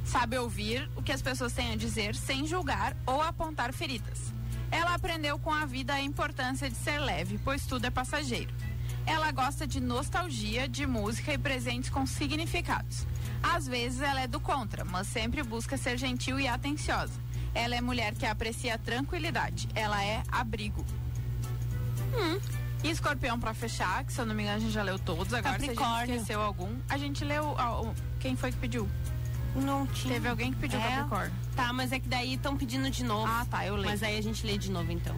Sabe 0.04 0.38
ouvir 0.38 0.90
o 0.96 1.02
que 1.02 1.12
as 1.12 1.20
pessoas 1.20 1.52
têm 1.52 1.72
a 1.72 1.76
dizer 1.76 2.14
sem 2.14 2.46
julgar 2.46 2.96
ou 3.06 3.20
apontar 3.20 3.72
feridas. 3.72 4.32
Ela 4.70 4.94
aprendeu 4.94 5.38
com 5.38 5.52
a 5.52 5.66
vida 5.66 5.94
a 5.94 6.00
importância 6.00 6.68
de 6.68 6.76
ser 6.76 6.98
leve, 6.98 7.38
pois 7.44 7.66
tudo 7.66 7.86
é 7.86 7.90
passageiro. 7.90 8.52
Ela 9.06 9.30
gosta 9.32 9.66
de 9.66 9.80
nostalgia, 9.80 10.68
de 10.68 10.86
música 10.86 11.32
e 11.32 11.38
presentes 11.38 11.88
com 11.88 12.06
significados. 12.06 13.06
Às 13.42 13.66
vezes 13.66 14.00
ela 14.00 14.20
é 14.20 14.26
do 14.26 14.40
contra, 14.40 14.84
mas 14.84 15.06
sempre 15.06 15.42
busca 15.42 15.76
ser 15.76 15.96
gentil 15.96 16.38
e 16.38 16.46
atenciosa. 16.48 17.27
Ela 17.58 17.74
é 17.74 17.80
mulher 17.80 18.14
que 18.14 18.24
aprecia 18.24 18.76
a 18.76 18.78
tranquilidade. 18.78 19.68
Ela 19.74 20.04
é 20.04 20.22
abrigo. 20.30 20.86
Hum. 22.14 22.38
E 22.84 22.90
escorpião 22.90 23.40
para 23.40 23.52
fechar, 23.52 24.04
que 24.04 24.12
se 24.12 24.20
eu 24.20 24.24
não 24.24 24.32
me 24.32 24.44
engano 24.44 24.58
a 24.58 24.60
gente 24.60 24.72
já 24.72 24.82
leu 24.84 24.96
todos. 24.96 25.34
Agora 25.34 25.58
se 25.58 25.70
a 25.70 25.74
gente 25.74 25.82
esqueceu 25.82 26.40
algum, 26.40 26.78
a 26.88 26.96
gente 26.96 27.24
leu. 27.24 27.56
Ó, 27.58 27.92
quem 28.20 28.36
foi 28.36 28.52
que 28.52 28.58
pediu? 28.58 28.88
Não 29.56 29.84
tinha. 29.88 30.14
Teve 30.14 30.28
alguém 30.28 30.52
que 30.52 30.60
pediu 30.60 30.78
é? 30.78 30.88
Capricórnio. 30.88 31.32
Tá, 31.56 31.72
mas 31.72 31.90
é 31.90 31.98
que 31.98 32.08
daí 32.08 32.34
estão 32.34 32.56
pedindo 32.56 32.88
de 32.88 33.02
novo. 33.02 33.26
Ah, 33.28 33.44
tá, 33.50 33.66
eu 33.66 33.74
leio. 33.74 33.88
Mas 33.88 34.04
aí 34.04 34.16
a 34.16 34.22
gente 34.22 34.46
lê 34.46 34.56
de 34.56 34.70
novo 34.70 34.92
então. 34.92 35.16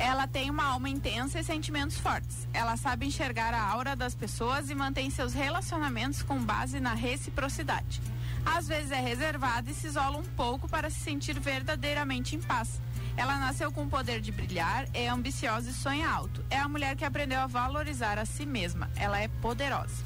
Ela 0.00 0.26
tem 0.26 0.50
uma 0.50 0.64
alma 0.64 0.88
intensa 0.88 1.38
e 1.38 1.44
sentimentos 1.44 1.96
fortes. 1.96 2.48
Ela 2.52 2.76
sabe 2.76 3.06
enxergar 3.06 3.54
a 3.54 3.62
aura 3.62 3.94
das 3.94 4.16
pessoas 4.16 4.68
e 4.68 4.74
mantém 4.74 5.10
seus 5.10 5.32
relacionamentos 5.32 6.22
com 6.22 6.42
base 6.42 6.80
na 6.80 6.94
reciprocidade. 6.94 8.00
Às 8.44 8.68
vezes 8.68 8.90
é 8.90 9.00
reservada 9.00 9.70
e 9.70 9.74
se 9.74 9.86
isola 9.86 10.18
um 10.18 10.22
pouco 10.22 10.68
para 10.68 10.90
se 10.90 11.00
sentir 11.00 11.38
verdadeiramente 11.38 12.36
em 12.36 12.40
paz. 12.40 12.80
Ela 13.16 13.36
nasceu 13.38 13.70
com 13.70 13.84
o 13.84 13.88
poder 13.88 14.20
de 14.20 14.32
brilhar, 14.32 14.86
é 14.94 15.08
ambiciosa 15.08 15.70
e 15.70 15.72
sonha 15.72 16.08
alto. 16.08 16.44
É 16.48 16.58
a 16.58 16.68
mulher 16.68 16.96
que 16.96 17.04
aprendeu 17.04 17.40
a 17.40 17.46
valorizar 17.46 18.18
a 18.18 18.24
si 18.24 18.46
mesma. 18.46 18.90
Ela 18.96 19.20
é 19.20 19.28
poderosa. 19.28 20.02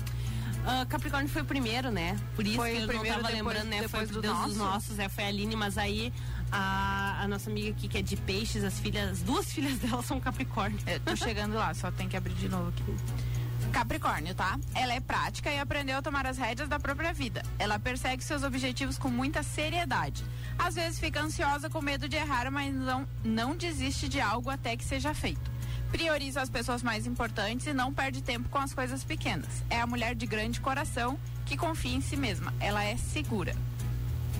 Uh, 0.64 0.86
Capricórnio 0.86 1.28
foi 1.28 1.42
o 1.42 1.44
primeiro, 1.44 1.90
né? 1.90 2.18
Por 2.34 2.46
isso 2.46 2.56
foi 2.56 2.72
que 2.72 2.82
eu 2.82 2.86
primeiro, 2.88 3.16
não 3.16 3.22
tava 3.22 3.34
depois, 3.34 3.54
lembrando, 3.54 3.70
né? 3.70 3.82
Depois 3.82 4.10
foi 4.10 4.14
do 4.14 4.22
Deus 4.22 4.34
nosso. 4.34 4.48
dos 4.48 4.56
nossos, 4.56 4.98
é, 4.98 5.08
foi 5.10 5.24
a 5.24 5.26
Aline, 5.28 5.54
mas 5.54 5.76
aí 5.76 6.10
a, 6.50 7.22
a, 7.22 7.28
nossa 7.28 7.50
amiga 7.50 7.70
aqui 7.70 7.86
que 7.86 7.98
é 7.98 8.02
de 8.02 8.16
peixes, 8.16 8.64
as 8.64 8.80
filhas, 8.80 9.10
as 9.10 9.22
duas 9.22 9.52
filhas 9.52 9.76
dela 9.80 10.02
são 10.02 10.18
Capricórnio. 10.18 10.78
Eu 10.86 11.00
tô 11.00 11.14
chegando 11.14 11.54
lá, 11.54 11.74
só 11.74 11.90
tem 11.90 12.08
que 12.08 12.16
abrir 12.16 12.34
de 12.34 12.48
novo 12.48 12.70
aqui. 12.70 12.82
Capricórnio, 13.74 14.36
tá? 14.36 14.56
Ela 14.72 14.94
é 14.94 15.00
prática 15.00 15.50
e 15.50 15.58
aprendeu 15.58 15.98
a 15.98 16.02
tomar 16.02 16.28
as 16.28 16.38
rédeas 16.38 16.68
da 16.68 16.78
própria 16.78 17.12
vida. 17.12 17.42
Ela 17.58 17.76
persegue 17.76 18.22
seus 18.22 18.44
objetivos 18.44 18.96
com 18.96 19.08
muita 19.08 19.42
seriedade. 19.42 20.24
Às 20.56 20.76
vezes 20.76 21.00
fica 21.00 21.20
ansiosa 21.20 21.68
com 21.68 21.82
medo 21.82 22.08
de 22.08 22.14
errar, 22.14 22.48
mas 22.52 22.72
não, 22.72 23.04
não 23.24 23.56
desiste 23.56 24.08
de 24.08 24.20
algo 24.20 24.48
até 24.48 24.76
que 24.76 24.84
seja 24.84 25.12
feito. 25.12 25.50
Prioriza 25.90 26.40
as 26.40 26.48
pessoas 26.48 26.84
mais 26.84 27.04
importantes 27.04 27.66
e 27.66 27.72
não 27.72 27.92
perde 27.92 28.22
tempo 28.22 28.48
com 28.48 28.58
as 28.58 28.72
coisas 28.72 29.02
pequenas. 29.02 29.64
É 29.68 29.80
a 29.80 29.86
mulher 29.88 30.14
de 30.14 30.24
grande 30.24 30.60
coração 30.60 31.18
que 31.44 31.56
confia 31.56 31.96
em 31.96 32.00
si 32.00 32.16
mesma. 32.16 32.54
Ela 32.60 32.84
é 32.84 32.96
segura. 32.96 33.56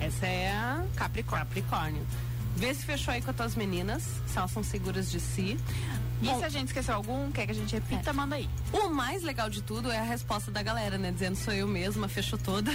Essa 0.01 0.27
é 0.27 0.53
a 0.53 0.85
Capricórnio. 0.94 1.47
Capricórnio. 1.47 2.07
Vê 2.57 2.73
se 2.73 2.85
fechou 2.87 3.12
aí 3.12 3.20
com 3.20 3.33
as 3.33 3.37
tuas 3.37 3.57
meninas, 3.57 4.05
se 4.29 4.38
elas 4.38 4.53
são 4.53 4.62
seguras 4.62 5.11
de 5.11 5.18
si. 5.18 5.59
E 6.22 6.27
Bom, 6.27 6.38
se 6.38 6.44
a 6.44 6.48
gente 6.48 6.68
esqueceu 6.68 6.94
algum, 6.94 7.31
quer 7.33 7.44
que 7.44 7.53
a 7.53 7.55
gente 7.55 7.74
repita, 7.74 8.12
manda 8.12 8.37
aí. 8.37 8.48
O 8.72 8.88
mais 8.88 9.22
legal 9.22 9.50
de 9.50 9.62
tudo 9.62 9.90
é 9.90 9.98
a 9.98 10.03
resposta 10.05 10.50
da 10.50 10.62
galera, 10.62 10.96
né? 10.96 11.11
Dizendo 11.11 11.37
sou 11.37 11.53
eu 11.53 11.66
mesma, 11.68 12.09
fechou 12.09 12.38
todas. 12.38 12.74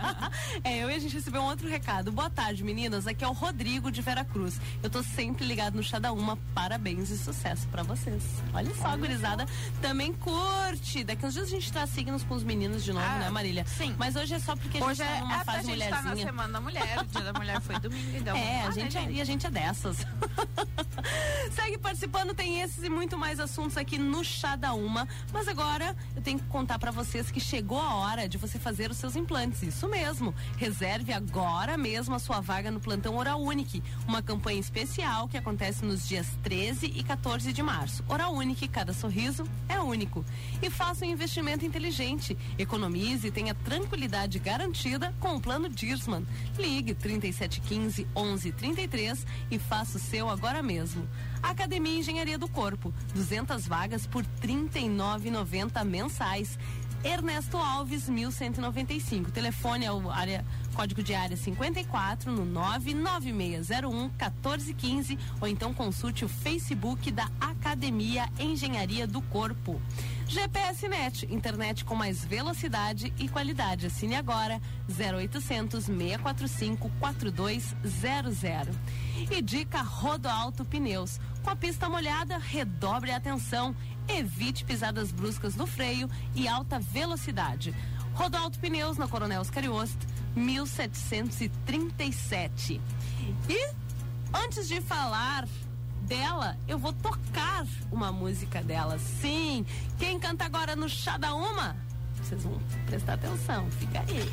é, 0.62 0.82
eu 0.84 0.90
e 0.90 0.94
a 0.94 0.98
gente 0.98 1.14
recebeu 1.14 1.40
um 1.42 1.46
outro 1.46 1.68
recado. 1.68 2.12
Boa 2.12 2.30
tarde, 2.30 2.62
meninas. 2.62 3.06
Aqui 3.06 3.24
é 3.24 3.28
o 3.28 3.32
Rodrigo 3.32 3.90
de 3.90 4.02
Veracruz. 4.02 4.60
Eu 4.82 4.90
tô 4.90 5.02
sempre 5.02 5.44
ligado 5.44 5.74
no 5.74 5.82
Chá 5.82 5.98
da 5.98 6.12
Uma. 6.12 6.36
Parabéns 6.54 7.10
e 7.10 7.18
sucesso 7.18 7.66
pra 7.68 7.82
vocês. 7.82 8.22
Olha 8.54 8.72
só, 8.76 8.88
Olha 8.88 8.96
gurizada. 8.98 9.46
Também 9.80 10.12
curte. 10.12 11.02
Daqui 11.02 11.26
uns 11.26 11.34
dias 11.34 11.46
a 11.46 11.50
gente 11.50 11.72
traz 11.72 11.90
signos 11.90 12.22
com 12.22 12.34
os 12.34 12.44
meninos 12.44 12.84
de 12.84 12.92
novo, 12.92 13.04
Ah, 13.06 13.18
né, 13.18 13.30
Marília? 13.30 13.64
sim. 13.66 13.94
Mas 13.98 14.14
hoje 14.16 14.34
é 14.34 14.38
só 14.38 14.54
porque 14.54 14.78
a 14.78 14.80
gente 14.80 14.90
Hoje 14.90 15.02
tá 15.02 15.10
é, 15.16 15.20
numa 15.20 15.36
é, 15.36 15.40
a 15.40 15.44
fase 15.44 15.66
gente 15.66 15.88
tá 15.88 16.02
na 16.02 16.16
semana 16.16 16.52
da 16.52 16.60
mulher, 16.60 16.98
o 17.00 17.04
dia 17.06 17.20
da 17.22 17.32
mulher 17.32 17.60
foi 17.60 17.78
domingo, 17.80 18.16
então. 18.16 18.36
É, 18.46 18.62
a 18.66 18.70
gente, 18.70 18.94
né, 18.96 19.06
é- 19.08 19.12
e 19.12 19.20
a 19.20 19.24
gente 19.24 19.46
é 19.46 19.50
dessas. 19.50 19.98
Segue 21.50 21.78
participando, 21.78 22.34
tem 22.34 22.60
esses 22.60 22.82
e 22.82 22.88
muito 22.88 23.16
mais 23.16 23.40
assuntos 23.40 23.76
aqui 23.76 23.98
no 23.98 24.24
Chá 24.24 24.56
da 24.56 24.74
Uma. 24.74 25.08
Mas 25.32 25.48
agora 25.48 25.96
eu 26.14 26.22
tenho 26.22 26.38
que 26.38 26.46
contar 26.46 26.78
pra 26.78 26.90
vocês 26.90 27.30
que 27.30 27.40
chegou 27.40 27.80
a 27.80 27.94
hora 27.94 28.28
de 28.28 28.38
você 28.38 28.58
fazer 28.58 28.90
os 28.90 28.96
seus 28.96 29.16
implantes. 29.16 29.62
Isso 29.62 29.88
mesmo. 29.88 30.34
Reserve 30.56 31.12
agora 31.12 31.76
mesmo 31.76 32.14
a 32.14 32.18
sua 32.18 32.40
vaga 32.40 32.70
no 32.70 32.80
plantão 32.80 33.16
Oral 33.16 33.40
Unique, 33.40 33.82
uma 34.06 34.22
campanha 34.22 34.60
especial 34.60 35.28
que 35.28 35.36
acontece 35.36 35.84
nos 35.84 36.06
dias 36.06 36.26
13 36.42 36.86
e 36.86 37.02
14 37.02 37.52
de 37.52 37.62
março. 37.62 38.04
Oral 38.08 38.34
Unique, 38.34 38.68
cada 38.68 38.92
sorriso 38.92 39.44
é 39.68 39.78
único. 39.80 40.24
E 40.62 40.70
faça 40.70 41.04
um 41.04 41.08
investimento 41.08 41.64
inteligente. 41.64 42.36
Economize 42.58 43.26
e 43.26 43.30
tenha 43.30 43.54
tranquilidade 43.54 44.38
garantida 44.38 45.14
com 45.20 45.36
o 45.36 45.40
plano 45.40 45.68
Dirsman. 45.68 46.26
Ligue 46.58 46.94
3715 46.94 48.06
1133 48.14 49.26
e 49.50 49.58
faça 49.58 49.98
o 49.98 50.00
seu 50.00 50.28
agora 50.28 50.62
mesmo. 50.62 50.95
Academia 51.42 51.98
Engenharia 51.98 52.38
do 52.38 52.48
Corpo, 52.48 52.92
200 53.14 53.66
vagas 53.66 54.06
por 54.06 54.22
R$ 54.22 54.28
39,90 54.42 55.84
mensais. 55.84 56.58
Ernesto 57.04 57.56
Alves, 57.56 58.08
1195. 58.08 59.30
Telefone 59.30 59.84
é 59.84 59.92
o 59.92 60.10
área, 60.10 60.44
código 60.74 61.02
de 61.02 61.14
área 61.14 61.36
54 61.36 62.32
no 62.32 62.44
99601 62.44 63.92
1415 63.92 65.18
ou 65.40 65.46
então 65.46 65.72
consulte 65.72 66.24
o 66.24 66.28
Facebook 66.28 67.10
da 67.12 67.30
Academia 67.40 68.28
Engenharia 68.38 69.06
do 69.06 69.22
Corpo. 69.22 69.80
GPS 70.26 70.88
Net, 70.88 71.32
internet 71.32 71.84
com 71.84 71.94
mais 71.94 72.24
velocidade 72.24 73.12
e 73.18 73.28
qualidade. 73.28 73.86
Assine 73.86 74.16
agora 74.16 74.60
0800 74.88 75.84
645 75.84 76.90
4200. 76.98 78.76
E 79.30 79.40
dica 79.42 79.82
Rodoalto 79.82 80.64
Pneus. 80.64 81.20
Com 81.42 81.50
a 81.50 81.56
pista 81.56 81.86
molhada, 81.88 82.38
redobre 82.38 83.10
a 83.10 83.16
atenção, 83.16 83.74
evite 84.08 84.64
pisadas 84.64 85.10
bruscas 85.12 85.56
no 85.56 85.66
freio 85.66 86.08
e 86.34 86.48
alta 86.48 86.78
velocidade. 86.78 87.74
Rodoalto 88.14 88.58
Pneus 88.58 88.96
na 88.96 89.06
Coronel 89.06 89.42
Oscariost, 89.42 89.98
1737. 90.34 92.80
E 93.48 93.70
antes 94.32 94.66
de 94.68 94.80
falar 94.80 95.46
dela, 96.02 96.56
eu 96.68 96.78
vou 96.78 96.92
tocar 96.92 97.66
uma 97.90 98.12
música 98.12 98.62
dela. 98.62 98.98
Sim, 98.98 99.64
quem 99.98 100.18
canta 100.18 100.44
agora 100.44 100.76
no 100.76 100.86
Chá 100.88 101.16
da 101.16 101.34
Uma? 101.34 101.76
Vocês 102.22 102.42
vão 102.42 102.60
prestar 102.86 103.14
atenção, 103.14 103.70
fica 103.72 104.00
aí. 104.00 104.30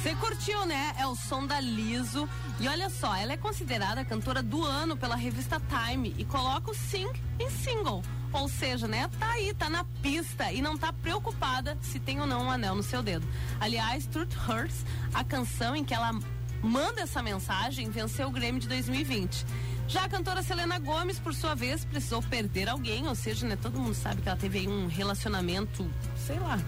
Você 0.00 0.14
curtiu, 0.14 0.64
né? 0.64 0.94
É 0.96 1.06
o 1.06 1.14
som 1.14 1.46
da 1.46 1.60
Liso. 1.60 2.26
E 2.58 2.66
olha 2.66 2.88
só, 2.88 3.14
ela 3.14 3.34
é 3.34 3.36
considerada 3.36 4.00
a 4.00 4.04
cantora 4.04 4.42
do 4.42 4.64
ano 4.64 4.96
pela 4.96 5.14
revista 5.14 5.60
Time 5.60 6.14
e 6.16 6.24
coloca 6.24 6.70
o 6.70 6.74
Sing 6.74 7.12
em 7.38 7.50
single. 7.50 8.02
Ou 8.32 8.48
seja, 8.48 8.88
né? 8.88 9.10
Tá 9.18 9.32
aí, 9.32 9.52
tá 9.52 9.68
na 9.68 9.84
pista 10.00 10.50
e 10.50 10.62
não 10.62 10.78
tá 10.78 10.90
preocupada 10.90 11.76
se 11.82 12.00
tem 12.00 12.18
ou 12.18 12.26
não 12.26 12.46
um 12.46 12.50
anel 12.50 12.74
no 12.74 12.82
seu 12.82 13.02
dedo. 13.02 13.28
Aliás, 13.60 14.06
Truth 14.06 14.34
Hurts, 14.48 14.86
a 15.12 15.22
canção 15.22 15.76
em 15.76 15.84
que 15.84 15.92
ela 15.92 16.18
manda 16.62 17.02
essa 17.02 17.22
mensagem, 17.22 17.90
venceu 17.90 18.28
o 18.28 18.30
Grêmio 18.30 18.58
de 18.58 18.68
2020. 18.68 19.44
Já 19.86 20.04
a 20.04 20.08
cantora 20.08 20.42
Selena 20.42 20.78
Gomes, 20.78 21.18
por 21.18 21.34
sua 21.34 21.54
vez, 21.54 21.84
precisou 21.84 22.22
perder 22.22 22.70
alguém, 22.70 23.06
ou 23.06 23.14
seja, 23.14 23.46
né? 23.46 23.54
Todo 23.54 23.78
mundo 23.78 23.94
sabe 23.94 24.22
que 24.22 24.28
ela 24.30 24.38
teve 24.38 24.60
aí 24.60 24.68
um 24.68 24.86
relacionamento, 24.86 25.86
sei 26.26 26.38
lá, 26.38 26.58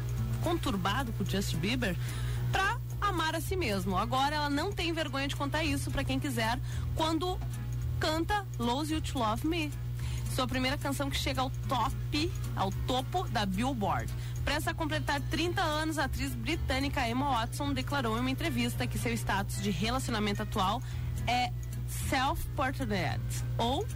conturbado 0.42 1.14
com 1.14 1.24
o 1.24 1.26
Justin 1.26 1.56
Bieber, 1.56 1.96
pra 2.50 2.81
amar 3.02 3.34
a 3.34 3.40
si 3.40 3.56
mesmo. 3.56 3.96
Agora 3.96 4.34
ela 4.34 4.50
não 4.50 4.72
tem 4.72 4.92
vergonha 4.92 5.28
de 5.28 5.36
contar 5.36 5.64
isso 5.64 5.90
para 5.90 6.04
quem 6.04 6.18
quiser 6.18 6.58
quando 6.94 7.38
canta 7.98 8.46
Lose 8.58 8.92
You 8.92 9.00
to 9.00 9.18
Love 9.18 9.46
Me. 9.46 9.72
Sua 10.34 10.46
primeira 10.46 10.78
canção 10.78 11.10
que 11.10 11.18
chega 11.18 11.42
ao 11.42 11.50
top, 11.68 12.32
ao 12.56 12.70
topo 12.86 13.28
da 13.28 13.44
Billboard. 13.44 14.10
Presta 14.44 14.70
a 14.70 14.74
completar 14.74 15.20
30 15.20 15.60
anos, 15.60 15.98
a 15.98 16.04
atriz 16.04 16.34
britânica 16.34 17.06
Emma 17.06 17.30
Watson 17.30 17.74
declarou 17.74 18.16
em 18.16 18.20
uma 18.20 18.30
entrevista 18.30 18.86
que 18.86 18.98
seu 18.98 19.12
status 19.12 19.60
de 19.60 19.70
relacionamento 19.70 20.42
atual 20.42 20.82
é 21.26 21.52
self-portrait, 21.86 23.20
ou 23.58 23.86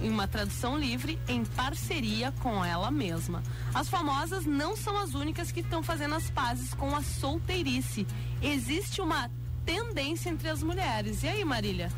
em 0.00 0.10
uma 0.10 0.28
tradução 0.28 0.76
livre, 0.78 1.18
em 1.28 1.44
parceria 1.44 2.32
com 2.40 2.64
ela 2.64 2.90
mesma. 2.90 3.42
As 3.74 3.88
famosas 3.88 4.44
não 4.44 4.76
são 4.76 4.96
as 4.96 5.14
únicas 5.14 5.50
que 5.50 5.60
estão 5.60 5.82
fazendo 5.82 6.14
as 6.14 6.30
pazes 6.30 6.74
com 6.74 6.94
a 6.94 7.02
solteirice. 7.02 8.06
Existe 8.42 9.00
uma 9.00 9.30
tendência 9.64 10.30
entre 10.30 10.48
as 10.48 10.62
mulheres. 10.62 11.22
E 11.22 11.28
aí, 11.28 11.44
Marília? 11.44 11.92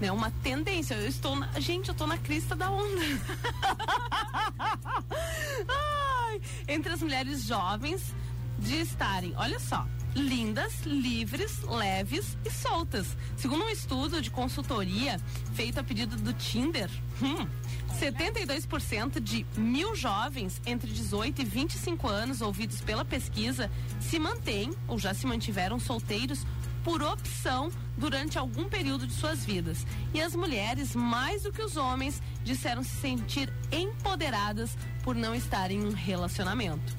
É 0.00 0.10
uma 0.10 0.30
tendência. 0.42 0.94
Eu 0.94 1.08
estou 1.08 1.36
na... 1.36 1.48
Gente, 1.60 1.88
eu 1.88 1.92
estou 1.92 2.06
na 2.06 2.18
crista 2.18 2.56
da 2.56 2.70
onda. 2.70 3.00
Ai, 5.68 6.40
entre 6.68 6.92
as 6.92 7.00
mulheres 7.00 7.44
jovens 7.44 8.14
de 8.58 8.80
estarem, 8.80 9.32
olha 9.36 9.58
só, 9.58 9.86
lindas, 10.14 10.80
livres, 10.84 11.62
leves 11.62 12.36
e 12.44 12.50
soltas. 12.50 13.16
Segundo 13.36 13.64
um 13.64 13.68
estudo 13.68 14.22
de 14.22 14.30
consultoria 14.30 15.20
feito 15.54 15.80
a 15.80 15.84
pedido 15.84 16.16
do 16.16 16.32
Tinder, 16.32 16.90
hum, 17.20 17.46
72% 17.98 19.20
de 19.20 19.46
mil 19.56 19.94
jovens 19.94 20.60
entre 20.66 20.90
18 20.90 21.42
e 21.42 21.44
25 21.44 22.08
anos 22.08 22.40
ouvidos 22.40 22.80
pela 22.80 23.04
pesquisa 23.04 23.70
se 24.00 24.18
mantêm 24.18 24.72
ou 24.86 24.98
já 24.98 25.12
se 25.14 25.26
mantiveram 25.26 25.78
solteiros 25.78 26.46
por 26.82 27.02
opção 27.02 27.70
durante 27.96 28.38
algum 28.38 28.68
período 28.68 29.06
de 29.06 29.14
suas 29.14 29.44
vidas. 29.44 29.86
E 30.12 30.20
as 30.20 30.36
mulheres, 30.36 30.94
mais 30.94 31.42
do 31.42 31.52
que 31.52 31.62
os 31.62 31.76
homens, 31.76 32.22
disseram 32.44 32.82
se 32.82 32.94
sentir 32.96 33.50
empoderadas 33.72 34.76
por 35.02 35.14
não 35.14 35.34
estarem 35.34 35.80
em 35.80 35.86
um 35.86 35.92
relacionamento. 35.92 36.94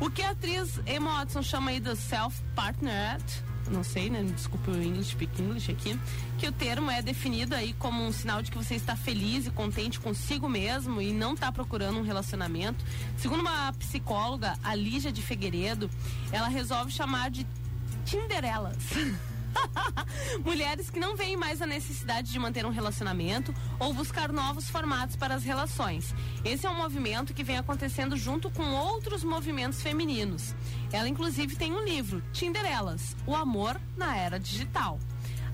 O 0.00 0.10
que 0.10 0.22
a 0.22 0.30
atriz 0.30 0.80
Emma 0.86 1.18
Watson 1.18 1.42
chama 1.42 1.70
aí 1.70 1.80
do 1.80 1.94
self-partnered, 1.94 3.24
não 3.70 3.84
sei, 3.84 4.10
né? 4.10 4.22
Desculpa 4.24 4.70
o 4.70 4.82
English, 4.82 5.10
speak 5.10 5.40
English 5.40 5.70
aqui, 5.70 5.98
que 6.38 6.48
o 6.48 6.52
termo 6.52 6.90
é 6.90 7.00
definido 7.00 7.54
aí 7.54 7.72
como 7.74 8.04
um 8.04 8.12
sinal 8.12 8.42
de 8.42 8.50
que 8.50 8.58
você 8.58 8.74
está 8.74 8.96
feliz 8.96 9.46
e 9.46 9.50
contente 9.50 10.00
consigo 10.00 10.48
mesmo 10.48 11.00
e 11.00 11.12
não 11.12 11.34
está 11.34 11.52
procurando 11.52 11.98
um 11.98 12.02
relacionamento. 12.02 12.84
Segundo 13.16 13.40
uma 13.40 13.72
psicóloga, 13.74 14.54
a 14.62 14.74
Lígia 14.74 15.12
de 15.12 15.22
Figueiredo, 15.22 15.88
ela 16.32 16.48
resolve 16.48 16.90
chamar 16.90 17.30
de 17.30 17.46
Tinderelas. 18.04 18.76
Mulheres 20.44 20.90
que 20.90 21.00
não 21.00 21.16
veem 21.16 21.36
mais 21.36 21.60
a 21.60 21.66
necessidade 21.66 22.30
de 22.30 22.38
manter 22.38 22.64
um 22.64 22.70
relacionamento 22.70 23.54
ou 23.78 23.92
buscar 23.92 24.32
novos 24.32 24.68
formatos 24.68 25.16
para 25.16 25.34
as 25.34 25.44
relações. 25.44 26.14
Esse 26.44 26.66
é 26.66 26.70
um 26.70 26.76
movimento 26.76 27.34
que 27.34 27.44
vem 27.44 27.58
acontecendo 27.58 28.16
junto 28.16 28.50
com 28.50 28.72
outros 28.72 29.24
movimentos 29.24 29.82
femininos. 29.82 30.54
Ela, 30.92 31.08
inclusive, 31.08 31.56
tem 31.56 31.72
um 31.72 31.84
livro, 31.84 32.22
Tinderelas 32.32 33.16
O 33.26 33.34
Amor 33.34 33.80
na 33.96 34.16
Era 34.16 34.38
Digital. 34.38 34.98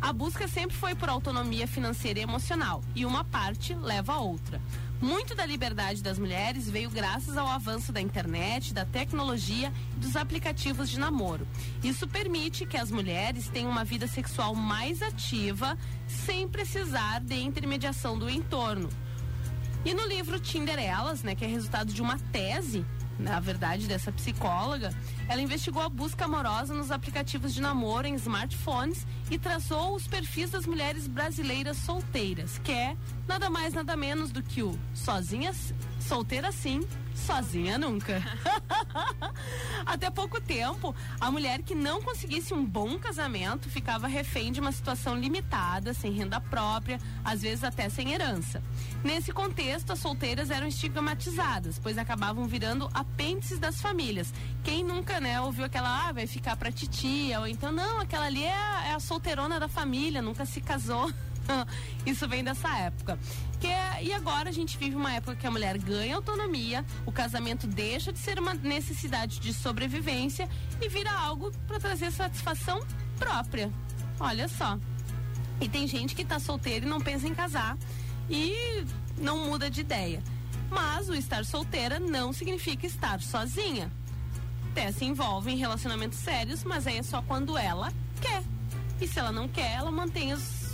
A 0.00 0.12
busca 0.12 0.46
sempre 0.46 0.76
foi 0.76 0.94
por 0.94 1.08
autonomia 1.08 1.66
financeira 1.66 2.20
e 2.20 2.22
emocional, 2.22 2.82
e 2.94 3.04
uma 3.04 3.24
parte 3.24 3.74
leva 3.74 4.12
a 4.12 4.20
outra. 4.20 4.60
Muito 5.00 5.34
da 5.34 5.44
liberdade 5.44 6.02
das 6.02 6.18
mulheres 6.18 6.70
veio 6.70 6.88
graças 6.88 7.36
ao 7.36 7.48
avanço 7.48 7.92
da 7.92 8.00
internet, 8.00 8.72
da 8.72 8.84
tecnologia 8.84 9.72
e 9.96 10.00
dos 10.00 10.16
aplicativos 10.16 10.88
de 10.88 10.98
namoro. 11.00 11.46
Isso 11.82 12.06
permite 12.06 12.64
que 12.64 12.76
as 12.76 12.90
mulheres 12.90 13.48
tenham 13.48 13.70
uma 13.70 13.84
vida 13.84 14.06
sexual 14.06 14.54
mais 14.54 15.02
ativa, 15.02 15.76
sem 16.06 16.48
precisar 16.48 17.20
de 17.20 17.40
intermediação 17.40 18.16
do 18.16 18.30
entorno. 18.30 18.88
E 19.84 19.94
no 19.94 20.06
livro 20.06 20.38
Tinderelas, 20.38 21.22
né, 21.22 21.34
que 21.34 21.44
é 21.44 21.48
resultado 21.48 21.92
de 21.92 22.02
uma 22.02 22.18
tese, 22.32 22.84
na 23.18 23.40
verdade, 23.40 23.86
dessa 23.86 24.12
psicóloga, 24.12 24.94
ela 25.28 25.42
investigou 25.42 25.82
a 25.82 25.88
busca 25.88 26.24
amorosa 26.24 26.72
nos 26.72 26.90
aplicativos 26.90 27.52
de 27.52 27.60
namoro 27.60 28.06
em 28.06 28.14
smartphones 28.14 29.06
e 29.30 29.38
traçou 29.38 29.94
os 29.94 30.06
perfis 30.06 30.50
das 30.50 30.66
mulheres 30.66 31.06
brasileiras 31.08 31.76
solteiras, 31.78 32.58
que 32.58 32.72
é 32.72 32.96
nada 33.26 33.50
mais 33.50 33.74
nada 33.74 33.96
menos 33.96 34.30
do 34.30 34.42
que 34.42 34.62
o 34.62 34.78
sozinha, 34.94 35.52
solteira 36.00 36.52
sim, 36.52 36.80
sozinha 37.18 37.76
nunca. 37.76 38.22
Até 39.84 40.10
pouco 40.10 40.40
tempo, 40.40 40.94
a 41.20 41.30
mulher 41.30 41.62
que 41.62 41.74
não 41.74 42.00
conseguisse 42.02 42.52
um 42.54 42.64
bom 42.64 42.98
casamento 42.98 43.68
ficava 43.68 44.06
refém 44.06 44.52
de 44.52 44.60
uma 44.60 44.72
situação 44.72 45.16
limitada, 45.16 45.94
sem 45.94 46.12
renda 46.12 46.40
própria, 46.40 47.00
às 47.24 47.42
vezes 47.42 47.64
até 47.64 47.88
sem 47.88 48.12
herança. 48.12 48.62
Nesse 49.02 49.32
contexto, 49.32 49.92
as 49.92 49.98
solteiras 49.98 50.50
eram 50.50 50.66
estigmatizadas, 50.66 51.78
pois 51.78 51.96
acabavam 51.98 52.46
virando 52.46 52.88
apêndices 52.92 53.58
das 53.58 53.80
famílias. 53.80 54.32
Quem 54.62 54.84
nunca, 54.84 55.20
né, 55.20 55.40
ouviu 55.40 55.64
aquela, 55.64 56.08
ah, 56.08 56.12
vai 56.12 56.26
ficar 56.26 56.56
pra 56.56 56.72
titia, 56.72 57.40
ou 57.40 57.46
então, 57.46 57.72
não, 57.72 58.00
aquela 58.00 58.26
ali 58.26 58.44
é 58.44 58.78
é 58.88 58.94
a 58.94 59.00
solteirona 59.00 59.60
da 59.60 59.68
família, 59.68 60.22
nunca 60.22 60.44
se 60.44 60.60
casou. 60.60 61.12
Isso 62.06 62.28
vem 62.28 62.44
dessa 62.44 62.68
época. 62.78 63.18
Que 63.60 63.66
é, 63.66 64.04
e 64.04 64.12
agora 64.12 64.48
a 64.48 64.52
gente 64.52 64.78
vive 64.78 64.96
uma 64.96 65.12
época 65.12 65.36
que 65.36 65.46
a 65.46 65.50
mulher 65.50 65.76
ganha 65.78 66.16
autonomia, 66.16 66.84
o 67.04 67.12
casamento 67.12 67.66
deixa 67.66 68.12
de 68.12 68.18
ser 68.18 68.38
uma 68.38 68.54
necessidade 68.54 69.40
de 69.40 69.52
sobrevivência 69.52 70.48
e 70.80 70.88
vira 70.88 71.10
algo 71.10 71.50
para 71.66 71.80
trazer 71.80 72.10
satisfação 72.12 72.80
própria. 73.18 73.72
Olha 74.20 74.48
só. 74.48 74.78
E 75.60 75.68
tem 75.68 75.86
gente 75.86 76.14
que 76.14 76.22
está 76.22 76.38
solteira 76.38 76.86
e 76.86 76.88
não 76.88 77.00
pensa 77.00 77.26
em 77.26 77.34
casar 77.34 77.76
e 78.30 78.84
não 79.16 79.46
muda 79.46 79.68
de 79.68 79.80
ideia. 79.80 80.22
Mas 80.70 81.08
o 81.08 81.14
estar 81.14 81.44
solteira 81.44 81.98
não 81.98 82.32
significa 82.32 82.86
estar 82.86 83.20
sozinha. 83.20 83.90
Até 84.70 84.92
se 84.92 85.04
envolve 85.04 85.50
em 85.50 85.56
relacionamentos 85.56 86.18
sérios, 86.18 86.62
mas 86.62 86.86
aí 86.86 86.98
é 86.98 87.02
só 87.02 87.22
quando 87.22 87.56
ela 87.56 87.92
quer. 88.20 88.42
E 89.00 89.08
se 89.08 89.18
ela 89.18 89.32
não 89.32 89.48
quer, 89.48 89.74
ela 89.74 89.90
mantém 89.90 90.32
os 90.32 90.67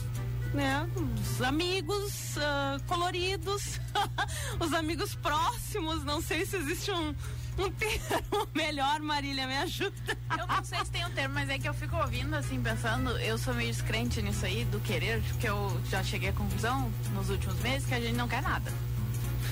né? 0.54 0.88
Os 1.20 1.42
amigos 1.42 2.36
uh, 2.36 2.82
coloridos, 2.86 3.80
os 4.60 4.72
amigos 4.72 5.14
próximos, 5.16 6.04
não 6.04 6.22
sei 6.22 6.46
se 6.46 6.56
existe 6.56 6.90
um, 6.92 7.14
um 7.58 7.70
termo 7.70 8.48
melhor, 8.54 9.00
Marília, 9.00 9.46
me 9.46 9.56
ajuda. 9.58 10.16
Eu 10.38 10.46
não 10.46 10.64
sei 10.64 10.78
se 10.84 10.90
tem 10.90 11.04
um 11.04 11.10
termo, 11.10 11.34
mas 11.34 11.50
é 11.50 11.58
que 11.58 11.68
eu 11.68 11.74
fico 11.74 11.96
ouvindo 11.96 12.34
assim, 12.34 12.62
pensando, 12.62 13.10
eu 13.18 13.36
sou 13.36 13.52
meio 13.52 13.70
descrente 13.70 14.22
nisso 14.22 14.46
aí, 14.46 14.64
do 14.66 14.80
querer, 14.80 15.20
porque 15.22 15.48
eu 15.48 15.80
já 15.90 16.02
cheguei 16.02 16.30
à 16.30 16.32
conclusão 16.32 16.90
nos 17.12 17.28
últimos 17.28 17.58
meses 17.60 17.86
que 17.86 17.94
a 17.94 18.00
gente 18.00 18.14
não 18.14 18.28
quer 18.28 18.42
nada. 18.42 18.72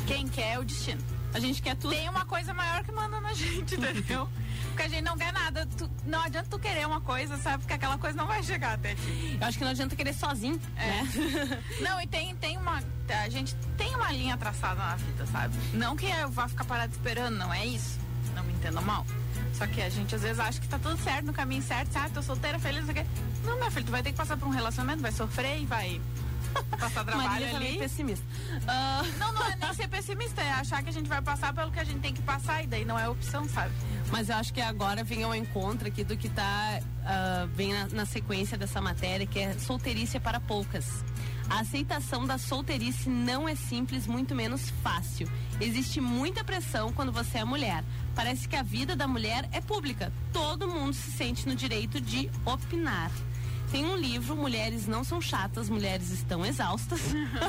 Quem 0.07 0.29
quer 0.29 0.55
é 0.55 0.59
o 0.59 0.65
destino. 0.65 1.22
A 1.35 1.41
gente 1.41 1.63
quer 1.63 1.77
tudo. 1.77 1.95
Tem 1.95 2.09
uma 2.09 2.25
coisa 2.25 2.53
maior 2.53 2.85
que 2.85 2.93
manda 2.93 3.21
na 3.21 3.33
gente, 3.33 3.75
entendeu? 3.75 4.29
Porque 4.69 4.83
a 4.83 4.89
gente 4.89 5.03
não 5.03 5.17
quer 5.17 5.33
nada. 5.33 5.67
Tu, 5.79 5.91
não 6.07 6.21
adianta 6.21 6.49
tu 6.51 6.59
querer 6.59 6.87
uma 6.87 7.01
coisa, 7.01 7.37
sabe? 7.39 7.59
Porque 7.59 7.75
aquela 7.75 7.99
coisa 7.99 8.17
não 8.17 8.27
vai 8.27 8.43
chegar 8.43 8.75
até 8.75 8.95
ti. 8.95 9.39
Eu 9.41 9.47
acho 9.47 9.59
que 9.59 9.65
não 9.65 9.71
adianta 9.71 9.97
querer 9.97 10.15
sozinho, 10.15 10.61
é. 10.77 10.87
né? 10.87 11.63
não, 11.81 12.01
e 12.01 12.07
tem, 12.07 12.35
tem 12.37 12.57
uma. 12.59 12.83
A 13.09 13.29
gente 13.29 13.55
tem 13.77 13.95
uma 13.95 14.11
linha 14.13 14.37
traçada 14.37 14.77
na 14.77 14.97
vida, 14.97 15.27
sabe? 15.27 15.55
Não 15.75 15.97
que 15.97 16.07
eu 16.07 16.31
vá 16.31 16.49
ficar 16.49 16.65
parado 16.65 16.93
esperando, 16.93 17.37
não 17.37 17.53
é 17.53 17.67
isso. 17.67 17.99
Não 18.35 18.43
me 18.45 18.53
entenda 18.53 18.81
mal. 18.81 19.07
Só 19.55 19.67
que 19.67 19.83
a 19.83 19.91
gente 19.91 20.15
às 20.15 20.23
vezes 20.23 20.39
acha 20.39 20.61
que 20.61 20.69
tá 20.69 20.79
tudo 20.79 20.97
certo, 21.03 21.27
no 21.27 21.33
caminho 21.33 21.63
certo, 21.63 21.93
sabe? 21.93 22.11
Tô 22.11 22.23
solteira, 22.23 22.59
feliz, 22.59 22.87
não 22.87 22.95
Não, 23.45 23.59
meu 23.59 23.71
filho, 23.71 23.85
tu 23.87 23.93
vai 23.93 24.03
ter 24.03 24.11
que 24.11 24.17
passar 24.17 24.37
por 24.37 24.49
um 24.49 24.51
relacionamento, 24.51 25.03
vai 25.03 25.13
sofrer 25.13 25.61
e 25.61 25.67
vai 25.67 26.01
passar 26.79 27.05
trabalho 27.05 27.51
tá 27.51 27.57
ali. 27.57 27.79
pessimista. 27.79 28.25
Uh... 28.63 29.19
Não, 29.19 29.33
não 29.33 29.47
é 29.47 29.57
nem 29.57 29.73
ser 29.75 29.89
pessimista, 29.89 30.43
é 30.43 30.53
achar 30.53 30.83
que 30.83 30.89
a 30.89 30.93
gente 30.93 31.09
vai 31.09 31.23
passar 31.23 31.53
pelo 31.53 31.71
que 31.71 31.81
a 31.81 31.85
gente 31.85 32.01
tem 32.01 32.13
que 32.13 32.23
passar 32.23 32.63
e 32.63 32.67
daí 32.67 32.85
não 32.85 32.99
é 32.99 33.09
opção, 33.09 33.49
sabe? 33.49 33.73
Mas 34.11 34.29
eu 34.29 34.37
acho 34.37 34.53
que 34.53 34.61
agora 34.61 35.03
vem 35.03 35.23
ao 35.23 35.35
encontro 35.35 35.89
aqui 35.89 36.05
do 36.05 36.17
que 36.17 36.29
tá 36.29 36.81
uh, 36.81 37.47
vem 37.49 37.73
na, 37.73 37.89
na 37.89 38.07
sequência 38.07 38.57
dessa 38.57 38.81
matéria, 38.81 39.27
que 39.27 39.39
é 39.39 39.55
solteirice 39.55 40.21
para 40.21 40.39
poucas. 40.41 41.05
A 41.49 41.61
aceitação 41.61 42.27
da 42.27 42.39
solteirice 42.39 43.09
não 43.09 43.49
é 43.49 43.55
simples, 43.55 44.07
muito 44.07 44.35
menos 44.35 44.71
fácil. 44.83 45.29
Existe 45.61 46.01
muita 46.01 46.45
pressão 46.45 46.93
quando 46.93 47.13
você 47.13 47.39
é 47.39 47.45
mulher. 47.45 47.85
Parece 48.15 48.49
que 48.49 48.57
a 48.57 48.63
vida 48.63 48.95
da 48.97 49.07
mulher 49.07 49.49
é 49.53 49.61
pública. 49.61 50.13
Todo 50.33 50.69
mundo 50.69 50.95
se 50.95 51.11
sente 51.11 51.47
no 51.47 51.55
direito 51.55 52.01
de 52.01 52.31
opinar. 52.45 53.11
Tem 53.73 53.87
um 53.87 53.97
livro, 53.97 54.37
Mulheres 54.37 54.87
Não 54.87 55.03
São 55.03 55.19
Chatas, 55.19 55.71
Mulheres 55.71 56.11
Estão 56.11 56.45
Exaustas, 56.45 57.01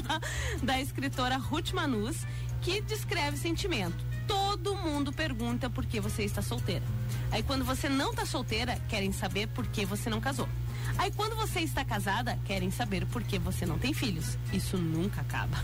da 0.64 0.80
escritora 0.80 1.36
Ruth 1.36 1.74
Manus, 1.74 2.26
que 2.62 2.80
descreve 2.80 3.36
sentimento. 3.36 4.06
Todo 4.26 4.74
mundo 4.74 5.12
pergunta 5.12 5.70
por 5.70 5.86
que 5.86 6.00
você 6.00 6.24
está 6.24 6.42
solteira. 6.42 6.86
Aí 7.30 7.44
quando 7.44 7.66
você 7.66 7.90
não 7.90 8.12
está 8.12 8.26
solteira, 8.26 8.80
querem 8.88 9.12
saber 9.12 9.48
por 9.48 9.68
que 9.68 9.86
você 9.86 10.10
não 10.10 10.22
casou. 10.22 10.48
Aí 10.98 11.12
quando 11.12 11.36
você 11.36 11.60
está 11.60 11.84
casada, 11.84 12.40
querem 12.46 12.72
saber 12.72 13.06
por 13.08 13.22
que 13.22 13.38
você 13.38 13.66
não 13.66 13.78
tem 13.78 13.94
filhos. 13.94 14.38
Isso 14.54 14.78
nunca 14.78 15.20
acaba. 15.20 15.62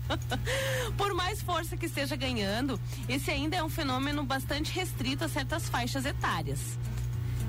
Por 0.96 1.12
mais 1.12 1.42
força 1.42 1.76
que 1.76 1.86
esteja 1.86 2.14
ganhando, 2.14 2.80
esse 3.08 3.30
ainda 3.30 3.56
é 3.56 3.64
um 3.64 3.68
fenômeno 3.68 4.22
bastante 4.24 4.72
restrito 4.72 5.24
a 5.24 5.28
certas 5.28 5.68
faixas 5.68 6.06
etárias. 6.06 6.78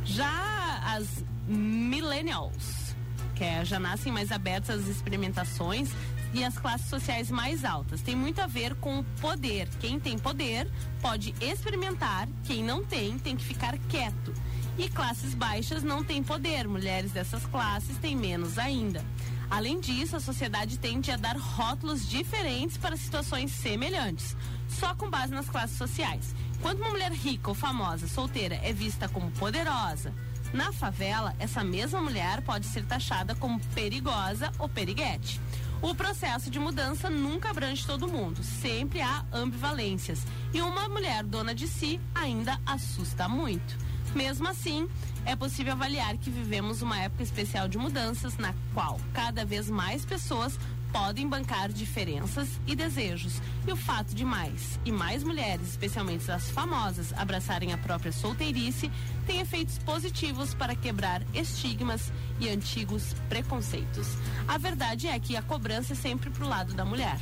Já 0.04 0.82
as 0.84 1.24
millennials, 1.48 2.96
que 3.36 3.44
é, 3.44 3.66
já 3.66 3.80
nascem 3.80 4.12
mais 4.12 4.32
abertas 4.32 4.82
às 4.82 4.88
experimentações 4.88 5.90
e 6.34 6.44
as 6.44 6.58
classes 6.58 6.88
sociais 6.88 7.30
mais 7.30 7.66
altas. 7.66 8.02
Tem 8.02 8.16
muito 8.16 8.40
a 8.40 8.48
ver 8.48 8.76
com 8.76 9.00
o 9.00 9.04
poder. 9.20 9.68
Quem 9.80 10.00
tem 10.00 10.18
poder 10.18 10.70
pode 11.02 11.34
experimentar, 11.42 12.28
quem 12.44 12.64
não 12.64 12.84
tem 12.84 13.18
tem 13.20 13.36
que 13.36 13.44
ficar 13.44 13.78
quieto. 13.90 14.34
E 14.78 14.88
classes 14.90 15.36
baixas 15.36 15.84
não 15.84 16.04
têm 16.04 16.24
poder, 16.24 16.68
mulheres 16.68 17.12
dessas 17.12 17.46
classes 17.46 17.98
têm 17.98 18.16
menos 18.16 18.58
ainda. 18.58 19.04
Além 19.50 19.82
disso, 19.82 20.16
a 20.16 20.20
sociedade 20.22 20.80
tende 20.80 21.12
a 21.12 21.18
dar 21.18 21.36
rótulos 21.36 22.08
diferentes 22.10 22.78
para 22.78 22.96
situações 22.96 23.52
semelhantes, 23.52 24.36
só 24.70 24.96
com 24.96 25.10
base 25.10 25.34
nas 25.34 25.50
classes 25.50 25.78
sociais. 25.78 26.34
Quando 26.62 26.80
uma 26.80 26.92
mulher 26.92 27.12
rica 27.12 27.50
ou 27.50 27.54
famosa, 27.54 28.08
solteira, 28.08 28.56
é 28.64 28.72
vista 28.72 29.10
como 29.10 29.30
poderosa, 29.32 30.14
na 30.54 30.72
favela, 30.72 31.36
essa 31.40 31.64
mesma 31.64 32.02
mulher 32.02 32.42
pode 32.42 32.66
ser 32.66 32.86
taxada 32.86 33.34
como 33.36 33.60
perigosa 33.74 34.52
ou 34.60 34.68
periguete. 34.68 35.40
O 35.82 35.96
processo 35.96 36.50
de 36.52 36.60
mudança 36.60 37.10
nunca 37.10 37.50
abrange 37.50 37.86
todo 37.86 38.08
mundo, 38.08 38.44
sempre 38.44 39.02
há 39.02 39.26
ambivalências. 39.32 40.24
E 40.54 40.62
uma 40.62 40.88
mulher 40.88 41.24
dona 41.24 41.56
de 41.56 41.68
si 41.68 42.00
ainda 42.14 42.60
assusta 42.66 43.28
muito. 43.28 43.78
Mesmo 44.14 44.48
assim, 44.48 44.88
é 45.26 45.36
possível 45.36 45.74
avaliar 45.74 46.18
que 46.18 46.30
vivemos 46.30 46.82
uma 46.82 47.00
época 47.00 47.24
especial 47.24 47.68
de 47.68 47.78
mudanças 47.78 48.38
na 48.38 48.54
qual 48.74 49.00
cada 49.14 49.46
vez 49.46 49.70
mais 49.70 50.04
pessoas 50.06 50.60
podem 50.92 51.28
bancar 51.28 51.72
diferenças 51.72 52.60
e 52.68 52.76
desejos. 52.76 53.42
E 53.68 53.72
o 53.72 53.76
fato 53.76 54.14
de 54.14 54.24
mais 54.24 54.80
e 54.86 54.92
mais 54.92 55.24
mulheres, 55.24 55.70
especialmente 55.70 56.30
as 56.32 56.50
famosas, 56.50 57.14
abraçarem 57.14 57.74
a 57.74 57.78
própria 57.78 58.12
solteirice, 58.12 58.92
tem 59.26 59.40
efeitos 59.40 59.78
positivos 59.80 60.54
para 60.54 60.76
quebrar 60.76 61.22
estigmas 61.34 62.12
e 62.40 62.50
antigos 62.50 63.16
preconceitos. 63.30 64.08
A 64.48 64.58
verdade 64.58 65.08
é 65.08 65.20
que 65.20 65.36
a 65.36 65.42
cobrança 65.42 65.94
é 65.94 65.96
sempre 65.96 66.30
pro 66.30 66.48
lado 66.48 66.74
da 66.74 66.86
mulher. 66.86 67.20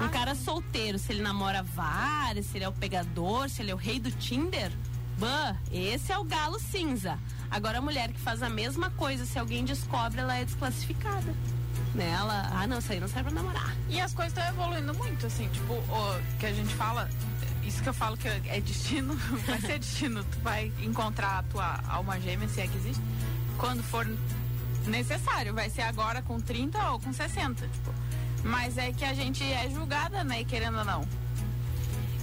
Um 0.00 0.08
cara 0.08 0.34
solteiro, 0.34 0.98
se 0.98 1.12
ele 1.12 1.22
namora 1.22 1.62
várias, 1.62 2.46
se 2.46 2.58
ele 2.58 2.64
é 2.64 2.68
o 2.68 2.72
pegador, 2.72 3.48
se 3.48 3.62
ele 3.62 3.70
é 3.70 3.74
o 3.74 3.78
rei 3.78 4.00
do 4.00 4.10
Tinder, 4.10 4.72
bah, 5.18 5.56
esse 5.70 6.10
é 6.10 6.18
o 6.18 6.24
galo 6.24 6.58
cinza. 6.58 7.18
Agora 7.48 7.78
a 7.78 7.82
mulher 7.82 8.12
que 8.12 8.18
faz 8.18 8.42
a 8.42 8.48
mesma 8.48 8.90
coisa, 8.90 9.24
se 9.24 9.38
alguém 9.38 9.64
descobre, 9.64 10.20
ela 10.20 10.36
é 10.36 10.44
desclassificada 10.44 11.32
nela. 11.94 12.50
Ah, 12.52 12.66
não, 12.66 12.78
isso 12.78 12.92
aí 12.92 13.00
não 13.00 13.08
serve 13.08 13.30
pra 13.30 13.42
namorar. 13.42 13.74
E 13.88 14.00
as 14.00 14.12
coisas 14.12 14.36
estão 14.36 14.48
evoluindo 14.48 14.94
muito, 14.94 15.26
assim, 15.26 15.48
tipo, 15.48 15.72
o 15.72 16.38
que 16.38 16.46
a 16.46 16.52
gente 16.52 16.74
fala, 16.74 17.08
isso 17.62 17.82
que 17.82 17.88
eu 17.88 17.94
falo 17.94 18.16
que 18.16 18.28
é 18.28 18.60
destino, 18.60 19.14
vai 19.46 19.60
ser 19.60 19.78
destino. 19.78 20.24
Tu 20.24 20.38
vai 20.40 20.72
encontrar 20.82 21.38
a 21.38 21.42
tua 21.44 21.80
alma 21.88 22.20
gêmea, 22.20 22.48
se 22.48 22.60
é 22.60 22.66
que 22.66 22.76
existe, 22.76 23.02
quando 23.58 23.82
for 23.82 24.06
necessário. 24.86 25.54
Vai 25.54 25.70
ser 25.70 25.82
agora 25.82 26.22
com 26.22 26.40
30 26.40 26.90
ou 26.90 27.00
com 27.00 27.12
60, 27.12 27.66
tipo. 27.68 27.94
Mas 28.42 28.76
é 28.76 28.92
que 28.92 29.04
a 29.04 29.14
gente 29.14 29.42
é 29.42 29.70
julgada, 29.70 30.22
né? 30.22 30.44
Querendo 30.44 30.78
ou 30.78 30.84
não. 30.84 31.23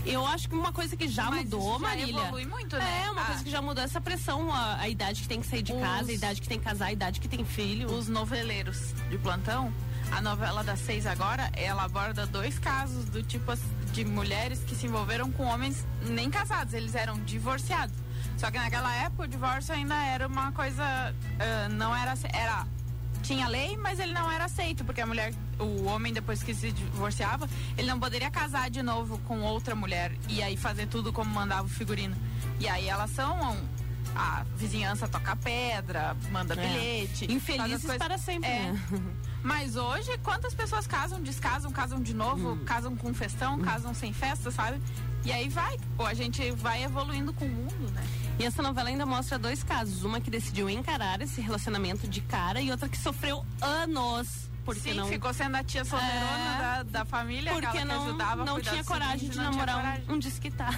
Eu 0.05 0.25
acho 0.25 0.49
que 0.49 0.55
uma 0.55 0.71
coisa 0.71 0.95
que 0.95 1.07
já 1.07 1.29
Mas 1.29 1.43
mudou, 1.43 1.73
já 1.73 1.79
Marília. 1.79 2.21
evolui 2.21 2.45
muito, 2.45 2.75
né? 2.75 3.03
É, 3.05 3.11
uma 3.11 3.21
ah. 3.21 3.25
coisa 3.25 3.43
que 3.43 3.49
já 3.49 3.61
mudou 3.61 3.83
essa 3.83 4.01
pressão, 4.01 4.53
a, 4.53 4.79
a, 4.79 4.89
idade 4.89 5.21
que 5.21 5.27
tem 5.27 5.41
que 5.41 5.47
sair 5.47 5.61
de 5.61 5.73
Os... 5.73 5.81
casa, 5.81 6.11
a 6.11 6.13
idade 6.13 6.41
que 6.41 6.47
tem 6.47 6.57
que 6.57 6.65
casar, 6.65 6.85
a 6.87 6.91
idade 6.91 7.19
que 7.19 7.27
tem 7.27 7.45
filho. 7.45 7.91
Os 7.91 8.07
noveleiros 8.07 8.93
de 9.09 9.17
plantão, 9.17 9.73
a 10.11 10.21
novela 10.21 10.63
das 10.63 10.79
seis 10.79 11.05
agora, 11.05 11.51
ela 11.55 11.83
aborda 11.83 12.25
dois 12.25 12.57
casos 12.57 13.05
do 13.05 13.21
tipo 13.21 13.53
de 13.91 14.03
mulheres 14.05 14.59
que 14.59 14.75
se 14.75 14.87
envolveram 14.87 15.31
com 15.31 15.43
homens 15.43 15.85
nem 16.07 16.29
casados, 16.29 16.73
eles 16.73 16.95
eram 16.95 17.19
divorciados. 17.23 17.95
Só 18.37 18.49
que 18.49 18.57
naquela 18.57 18.93
época 18.95 19.23
o 19.23 19.27
divórcio 19.27 19.73
ainda 19.73 19.95
era 20.03 20.27
uma 20.27 20.51
coisa. 20.51 20.83
Uh, 21.13 21.73
não 21.73 21.95
era. 21.95 22.13
Era 22.33 22.65
tinha 23.21 23.47
lei, 23.47 23.77
mas 23.77 23.99
ele 23.99 24.13
não 24.13 24.31
era 24.31 24.45
aceito, 24.45 24.83
porque 24.83 25.01
a 25.01 25.05
mulher, 25.05 25.33
o 25.59 25.85
homem 25.85 26.11
depois 26.11 26.43
que 26.43 26.53
se 26.53 26.71
divorciava, 26.71 27.47
ele 27.77 27.87
não 27.87 27.99
poderia 27.99 28.29
casar 28.29 28.69
de 28.69 28.81
novo 28.81 29.17
com 29.19 29.41
outra 29.41 29.75
mulher 29.75 30.11
e 30.27 30.41
aí 30.41 30.57
fazer 30.57 30.87
tudo 30.87 31.13
como 31.13 31.31
mandava 31.33 31.63
o 31.63 31.69
figurino. 31.69 32.15
E 32.59 32.67
aí 32.67 32.87
elas 32.87 33.11
são 33.11 33.57
a 34.15 34.43
vizinhança 34.55 35.07
toca 35.07 35.35
pedra, 35.35 36.15
manda 36.31 36.53
é. 36.53 36.57
bilhete. 36.57 37.31
Infelizes 37.31 37.81
coisas... 37.81 37.97
para 37.97 38.17
sempre, 38.17 38.49
é. 38.49 38.71
né? 38.71 38.81
Mas 39.43 39.75
hoje, 39.75 40.15
quantas 40.19 40.53
pessoas 40.53 40.85
casam, 40.85 41.21
descasam, 41.21 41.71
casam 41.71 41.99
de 41.99 42.13
novo, 42.13 42.51
hum. 42.51 42.63
casam 42.65 42.95
com 42.95 43.13
festão, 43.13 43.55
hum. 43.55 43.61
casam 43.61 43.93
sem 43.93 44.13
festa, 44.13 44.51
sabe? 44.51 44.79
E 45.23 45.31
aí 45.31 45.47
vai, 45.49 45.77
pô, 45.95 46.05
a 46.05 46.13
gente 46.13 46.51
vai 46.51 46.83
evoluindo 46.83 47.31
com 47.33 47.45
o 47.45 47.49
mundo, 47.49 47.91
né? 47.91 48.03
E 48.39 48.45
essa 48.45 48.61
novela 48.61 48.89
ainda 48.89 49.05
mostra 49.05 49.37
dois 49.37 49.63
casos, 49.63 50.03
uma 50.03 50.19
que 50.19 50.31
decidiu 50.31 50.69
encarar 50.69 51.21
esse 51.21 51.41
relacionamento 51.41 52.07
de 52.07 52.21
cara 52.21 52.59
e 52.59 52.71
outra 52.71 52.89
que 52.89 52.97
sofreu 52.97 53.45
anos 53.61 54.49
porque 54.65 54.91
Sim, 54.91 54.93
não 54.93 55.07
ficou 55.07 55.33
sendo 55.33 55.55
a 55.55 55.63
tia 55.63 55.83
solteirona 55.83 56.21
é, 56.21 56.59
da, 56.59 56.83
da 56.83 57.05
família, 57.05 57.51
porque 57.51 57.83
não, 57.83 58.03
ajudava 58.03 58.45
não 58.45 58.61
tinha 58.61 58.83
coragem 58.83 59.29
de 59.29 59.37
namorar 59.37 59.75
coragem. 59.75 60.05
Um, 60.07 60.13
um 60.13 60.19
desquitado. 60.19 60.77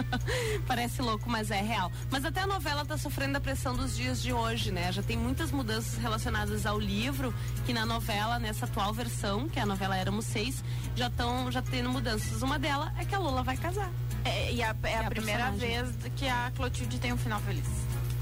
Parece 0.66 1.02
louco, 1.02 1.28
mas 1.28 1.50
é 1.50 1.60
real. 1.60 1.90
Mas 2.10 2.24
até 2.24 2.40
a 2.40 2.46
novela 2.46 2.82
está 2.82 2.96
sofrendo 2.96 3.38
a 3.38 3.40
pressão 3.40 3.74
dos 3.74 3.96
dias 3.96 4.22
de 4.22 4.32
hoje, 4.32 4.70
né? 4.70 4.92
Já 4.92 5.02
tem 5.02 5.16
muitas 5.16 5.50
mudanças 5.50 5.98
relacionadas 5.98 6.66
ao 6.66 6.78
livro, 6.78 7.34
que 7.64 7.72
na 7.72 7.84
novela, 7.84 8.38
nessa 8.38 8.66
atual 8.66 8.92
versão, 8.92 9.48
que 9.48 9.58
é 9.58 9.62
a 9.62 9.66
novela 9.66 9.96
Éramos 9.96 10.26
Seis, 10.26 10.62
já 10.94 11.08
estão 11.08 11.50
já 11.50 11.62
tendo 11.62 11.90
mudanças. 11.90 12.42
Uma 12.42 12.58
delas 12.58 12.92
é 12.98 13.04
que 13.04 13.14
a 13.14 13.18
Lula 13.18 13.42
vai 13.42 13.56
casar. 13.56 13.90
É, 14.24 14.52
e 14.52 14.62
a, 14.62 14.74
é, 14.82 14.90
é 14.90 14.96
a, 14.96 15.06
a 15.06 15.10
primeira 15.10 15.50
vez 15.50 15.90
que 16.16 16.28
a 16.28 16.52
Clotilde 16.54 16.98
tem 16.98 17.12
um 17.12 17.18
final 17.18 17.40
feliz. 17.40 17.66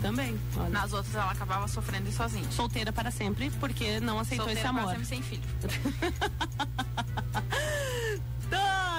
Também. 0.01 0.39
Olha. 0.57 0.69
Nas 0.71 0.93
outras 0.93 1.15
ela 1.15 1.31
acabava 1.31 1.69
sofrendo 1.69 2.11
sozinha. 2.11 2.51
Solteira 2.51 2.93
para 2.93 3.11
sempre, 3.11 3.51
porque 3.61 4.01
não 4.01 4.19
aceitou 4.19 4.47
Solteira 4.47 4.61
esse 4.61 4.67
amor. 4.67 4.85
Para 4.85 4.93
sempre 4.93 5.07
sem 5.07 5.23
filho. 5.23 5.43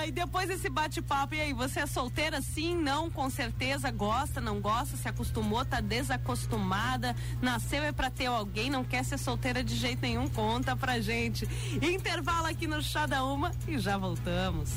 E 0.05 0.11
depois 0.11 0.47
desse 0.47 0.69
bate-papo, 0.69 1.35
e 1.35 1.41
aí, 1.41 1.53
você 1.53 1.81
é 1.81 1.85
solteira? 1.85 2.41
Sim, 2.41 2.75
não, 2.75 3.09
com 3.09 3.29
certeza, 3.29 3.91
gosta, 3.91 4.41
não 4.41 4.59
gosta, 4.59 4.97
se 4.97 5.07
acostumou, 5.07 5.63
tá 5.63 5.79
desacostumada, 5.79 7.15
nasceu 7.41 7.83
é 7.83 7.91
pra 7.91 8.09
ter 8.09 8.25
alguém, 8.25 8.69
não 8.69 8.83
quer 8.83 9.05
ser 9.05 9.17
solteira 9.17 9.63
de 9.63 9.75
jeito 9.75 10.01
nenhum, 10.01 10.27
conta 10.27 10.75
pra 10.75 10.99
gente. 10.99 11.47
Intervalo 11.81 12.47
aqui 12.47 12.67
no 12.67 12.81
Chá 12.81 13.05
da 13.05 13.23
Uma 13.23 13.51
e 13.67 13.77
já 13.77 13.97
voltamos. 13.97 14.71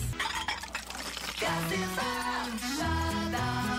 Chá 1.38 1.50
da 3.30 3.73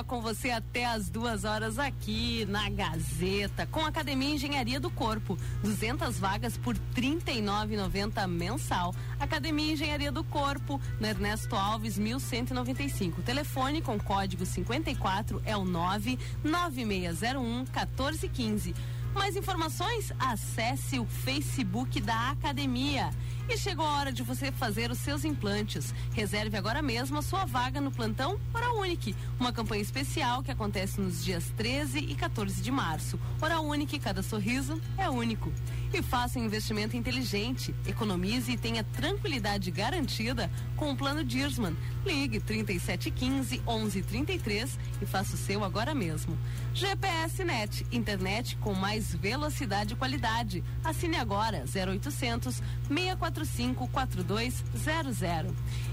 Com 0.00 0.20
você 0.20 0.50
até 0.50 0.86
as 0.86 1.10
duas 1.10 1.44
horas 1.44 1.78
aqui 1.78 2.46
na 2.46 2.68
Gazeta, 2.70 3.66
com 3.66 3.84
Academia 3.84 4.34
Engenharia 4.34 4.80
do 4.80 4.90
Corpo, 4.90 5.38
200 5.62 6.18
vagas 6.18 6.56
por 6.56 6.74
R$ 6.74 6.80
39,90 6.96 8.26
mensal. 8.26 8.94
Academia 9.20 9.74
Engenharia 9.74 10.10
do 10.10 10.24
Corpo, 10.24 10.80
na 10.98 11.10
Ernesto 11.10 11.54
Alves, 11.54 11.98
1195. 11.98 13.22
Telefone 13.22 13.80
com 13.80 13.98
código 13.98 14.44
54 14.46 15.40
é 15.44 15.56
o 15.56 15.64
99601 15.64 17.58
1415. 17.58 18.74
Mais 19.14 19.36
informações? 19.36 20.12
Acesse 20.18 20.98
o 20.98 21.04
Facebook 21.04 22.00
da 22.00 22.30
Academia. 22.30 23.10
E 23.48 23.56
chegou 23.58 23.84
a 23.84 23.98
hora 23.98 24.12
de 24.12 24.22
você 24.22 24.50
fazer 24.52 24.90
os 24.90 24.98
seus 24.98 25.24
implantes. 25.24 25.92
Reserve 26.12 26.56
agora 26.56 26.80
mesmo 26.80 27.18
a 27.18 27.22
sua 27.22 27.44
vaga 27.44 27.80
no 27.80 27.90
plantão 27.90 28.38
Hora 28.54 28.72
Unique, 28.74 29.14
uma 29.38 29.52
campanha 29.52 29.82
especial 29.82 30.42
que 30.42 30.50
acontece 30.50 31.00
nos 31.00 31.24
dias 31.24 31.52
13 31.56 31.98
e 31.98 32.14
14 32.14 32.62
de 32.62 32.70
março. 32.70 33.18
Hora 33.40 33.60
Unique, 33.60 33.98
cada 33.98 34.22
sorriso 34.22 34.80
é 34.96 35.10
único. 35.10 35.52
E 35.92 36.00
faça 36.00 36.38
um 36.38 36.44
investimento 36.44 36.96
inteligente, 36.96 37.74
economize 37.86 38.50
e 38.50 38.56
tenha 38.56 38.82
tranquilidade 38.82 39.70
garantida 39.70 40.50
com 40.74 40.90
o 40.90 40.96
plano 40.96 41.22
Dirsman. 41.22 41.76
Ligue 42.04 42.40
3715 42.40 43.58
1133 43.58 44.78
e 45.02 45.06
faça 45.06 45.34
o 45.34 45.36
seu 45.38 45.62
agora 45.62 45.94
mesmo. 45.94 46.38
GPS 46.72 47.44
Net, 47.44 47.86
internet 47.92 48.56
com 48.56 48.72
mais 48.72 49.14
velocidade 49.14 49.92
e 49.92 49.96
qualidade. 49.96 50.64
Assine 50.82 51.16
agora 51.16 51.64
0800 51.66 52.62
645 52.88 53.86
4200. 53.88 55.18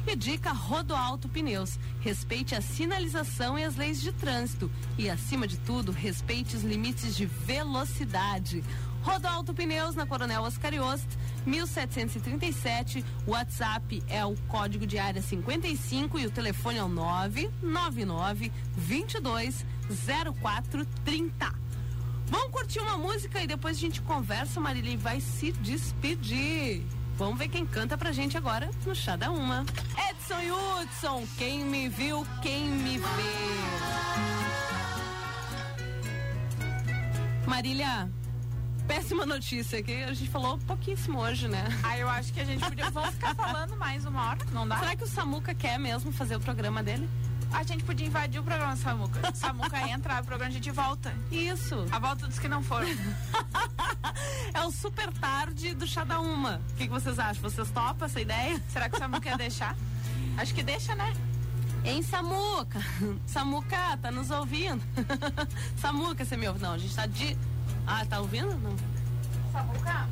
E 0.08 0.16
dica 0.16 0.54
Rodoalto 0.54 1.28
Pneus. 1.28 1.78
Respeite 2.00 2.56
a 2.56 2.62
sinalização 2.62 3.60
e 3.60 3.66
as 3.66 3.76
leis 3.76 4.00
de 4.00 4.14
trânsito 4.14 4.72
e 4.98 5.10
acima 5.10 5.48
de 5.48 5.58
tudo, 5.60 5.92
respeite 5.92 6.56
os 6.56 6.64
limites 6.64 7.16
de 7.16 7.26
velocidade. 7.26 8.64
Rodalto 9.02 9.54
Pneus 9.54 9.96
na 9.96 10.06
Coronel 10.06 10.42
Oscar 10.44 10.74
Yost, 10.74 11.08
1737. 11.46 13.04
O 13.26 13.32
WhatsApp 13.32 14.04
é 14.08 14.26
o 14.26 14.36
código 14.48 14.86
de 14.86 14.98
área 14.98 15.22
55 15.22 16.20
e 16.20 16.26
o 16.26 16.32
telefone 16.32 16.78
é 16.78 16.84
o 16.84 16.90
999 16.90 18.52
22 18.76 19.66
0430. 20.06 21.54
Vamos 22.28 22.52
curtir 22.52 22.80
uma 22.80 22.98
música 22.98 23.42
e 23.42 23.48
depois 23.48 23.78
a 23.78 23.80
gente 23.80 24.02
conversa, 24.02 24.60
Marília, 24.60 24.94
e 24.94 24.98
vai 24.98 25.20
se 25.20 25.52
despedir. 25.54 26.86
Vamos 27.18 27.40
ver 27.40 27.50
quem 27.50 27.66
canta 27.66 27.98
pra 27.98 28.12
gente 28.12 28.38
agora 28.38 28.70
no 28.86 28.96
Chá 28.96 29.16
da 29.16 29.32
Uma. 29.32 29.66
Edson 30.10 30.40
e 30.42 30.52
Hudson, 30.52 31.28
quem 31.38 31.66
me 31.66 31.90
viu, 31.90 32.26
quem 32.42 32.70
me 32.70 32.98
vê. 32.98 33.06
Marília, 37.48 38.10
péssima 38.90 39.24
notícia 39.24 39.84
que 39.84 40.04
a 40.04 40.14
gente 40.16 40.32
falou 40.32 40.58
pouquíssimo 40.66 41.20
hoje, 41.20 41.48
né? 41.48 41.64
Ah, 41.84 41.96
eu 41.96 42.10
acho 42.10 42.34
que 42.34 42.40
a 42.40 42.44
gente 42.44 42.68
podia. 42.68 42.90
Vamos 42.90 43.12
ficar 43.12 43.36
falando 43.36 43.78
mais 43.78 44.04
uma 44.04 44.30
hora? 44.30 44.40
Não 44.52 44.68
dá? 44.68 44.80
Será 44.80 44.96
que 44.96 45.04
o 45.04 45.08
Samuca 45.08 45.54
quer 45.54 45.78
mesmo 45.78 46.12
fazer 46.12 46.36
o 46.36 46.40
programa 46.40 46.82
dele? 46.82 47.08
A 47.52 47.62
gente 47.62 47.84
podia 47.84 48.08
invadir 48.08 48.42
o 48.42 48.44
programa 48.44 48.76
Samuca. 48.76 49.32
Samuca 49.36 49.88
entra, 49.88 50.20
o 50.20 50.26
programa 50.26 50.50
a 50.50 50.54
gente 50.54 50.72
volta. 50.72 51.14
Isso. 51.32 51.86
A 51.92 52.00
volta 52.00 52.28
dos 52.28 52.40
que 52.40 52.48
não 52.48 52.64
foram. 52.64 52.88
é 54.56 54.66
o 54.66 54.72
super 54.72 55.14
tarde 55.14 55.76
do 55.76 55.86
chá 55.86 56.04
da 56.04 56.20
uma. 56.20 56.60
O 56.72 56.76
que, 56.76 56.88
que 56.88 56.90
vocês 56.90 57.20
acham? 57.20 57.44
Vocês 57.44 57.70
topam 57.70 58.08
essa 58.08 58.20
ideia? 58.20 58.60
Será 58.70 58.90
que 58.90 58.96
o 58.96 59.00
Samuca 59.00 59.30
ia 59.30 59.38
deixar? 59.38 59.76
Acho 60.36 60.54
que 60.54 60.64
deixa, 60.64 60.96
né? 60.96 61.14
Hein, 61.86 62.02
Samuca? 62.02 62.80
Samuca, 63.28 63.98
tá 64.02 64.10
nos 64.10 64.32
ouvindo? 64.32 64.82
Samuca, 65.78 66.26
você 66.26 66.36
me 66.36 66.48
ouve? 66.48 66.60
Não, 66.60 66.74
a 66.74 66.78
gente 66.78 66.96
tá 66.96 67.06
de 67.06 67.38
ah, 67.88 68.06
tá 68.06 68.20
ouvindo? 68.20 68.56
Não. 68.58 68.76
Samuca? 69.52 70.08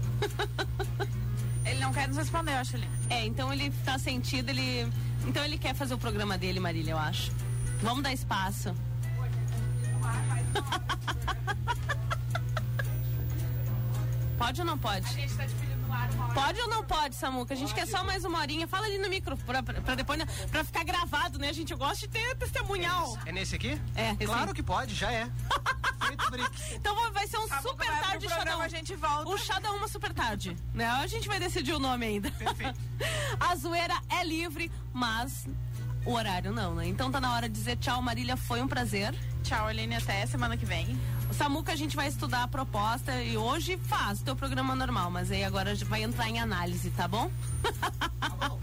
ele 1.65 1.79
não 1.79 1.93
quer 1.93 2.07
nos 2.07 2.17
responder, 2.17 2.53
eu 2.53 2.57
acho 2.57 2.75
ele. 2.75 2.87
É, 3.09 3.25
então 3.25 3.51
ele 3.53 3.71
tá 3.85 3.97
sentido, 3.99 4.49
ele. 4.49 4.91
Então 5.25 5.43
ele 5.43 5.57
quer 5.57 5.73
fazer 5.75 5.93
o 5.93 5.97
programa 5.97 6.37
dele, 6.37 6.59
Marília, 6.59 6.91
eu 6.91 6.97
acho. 6.97 7.31
Vamos 7.81 8.03
dar 8.03 8.13
espaço. 8.13 8.73
Pode 14.37 14.61
ou 14.61 14.67
não 14.67 14.77
pode? 14.77 15.05
A 15.05 15.13
gente 15.13 15.33
tá. 15.35 15.66
Pode 16.33 16.61
ou 16.61 16.67
não 16.67 16.83
pode, 16.83 17.15
Samuca? 17.15 17.53
A 17.53 17.57
gente 17.57 17.73
pode. 17.73 17.85
quer 17.85 17.97
só 17.97 18.03
mais 18.03 18.23
uma 18.23 18.39
horinha. 18.39 18.67
Fala 18.67 18.85
ali 18.85 18.97
no 18.97 19.09
micro 19.09 19.35
pra, 19.37 19.63
pra, 19.63 19.81
pra 19.81 19.95
depois, 19.95 20.19
pra 20.51 20.63
ficar 20.63 20.83
gravado, 20.83 21.39
né? 21.39 21.49
A 21.49 21.53
gente 21.53 21.73
gosta 21.75 22.07
de 22.07 22.07
ter 22.07 22.35
testemunhal. 22.35 23.17
É 23.25 23.31
nesse 23.31 23.55
aqui? 23.55 23.79
É, 23.95 24.11
esse 24.11 24.25
Claro 24.25 24.53
que 24.53 24.63
pode, 24.63 24.93
já 24.93 25.11
é. 25.11 25.29
então 26.73 27.11
vai 27.11 27.27
ser 27.27 27.37
um 27.37 27.47
super 27.61 27.87
tarde 27.99 28.27
da 28.27 28.57
a 28.57 28.67
gente 28.67 28.95
volta. 28.95 29.29
O 29.29 29.37
chá 29.37 29.59
da 29.59 29.71
uma 29.71 29.87
super 29.87 30.13
tarde. 30.13 30.55
Né? 30.73 30.85
A 30.85 31.07
gente 31.07 31.27
vai 31.27 31.39
decidir 31.39 31.73
o 31.73 31.79
nome 31.79 32.05
ainda. 32.05 32.31
Perfeito. 32.31 32.79
a 33.39 33.55
zoeira 33.55 33.95
é 34.09 34.23
livre, 34.23 34.71
mas 34.93 35.47
o 36.05 36.13
horário 36.13 36.51
não, 36.51 36.75
né? 36.75 36.87
Então 36.87 37.11
tá 37.11 37.19
na 37.19 37.33
hora 37.33 37.49
de 37.49 37.55
dizer 37.55 37.77
tchau, 37.77 38.01
Marília. 38.01 38.37
Foi 38.37 38.61
um 38.61 38.67
prazer. 38.67 39.13
Tchau, 39.43 39.67
Aline. 39.67 39.95
Até 39.95 40.25
semana 40.25 40.55
que 40.57 40.65
vem. 40.65 40.97
Samuca 41.37 41.71
a 41.71 41.75
gente 41.75 41.95
vai 41.95 42.07
estudar 42.07 42.43
a 42.43 42.47
proposta 42.47 43.21
e 43.21 43.37
hoje 43.37 43.77
faz 43.77 44.21
teu 44.21 44.35
programa 44.35 44.75
normal, 44.75 45.11
mas 45.11 45.29
aí 45.31 45.43
agora 45.43 45.75
vai 45.85 46.01
entrar 46.01 46.27
em 46.27 46.39
análise, 46.39 46.89
tá 46.89 47.07
bom? 47.07 47.29
Tá 48.19 48.29
bom. 48.35 48.59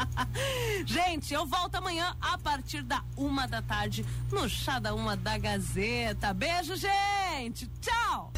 gente, 0.84 1.32
eu 1.32 1.46
volto 1.46 1.76
amanhã 1.76 2.16
a 2.20 2.36
partir 2.36 2.82
da 2.82 3.00
uma 3.16 3.46
da 3.46 3.62
tarde 3.62 4.04
no 4.30 4.48
Chá 4.48 4.80
da 4.80 4.92
Uma 4.92 5.16
da 5.16 5.38
Gazeta. 5.38 6.34
Beijo, 6.34 6.74
gente! 6.74 7.70
Tchau! 7.80 8.34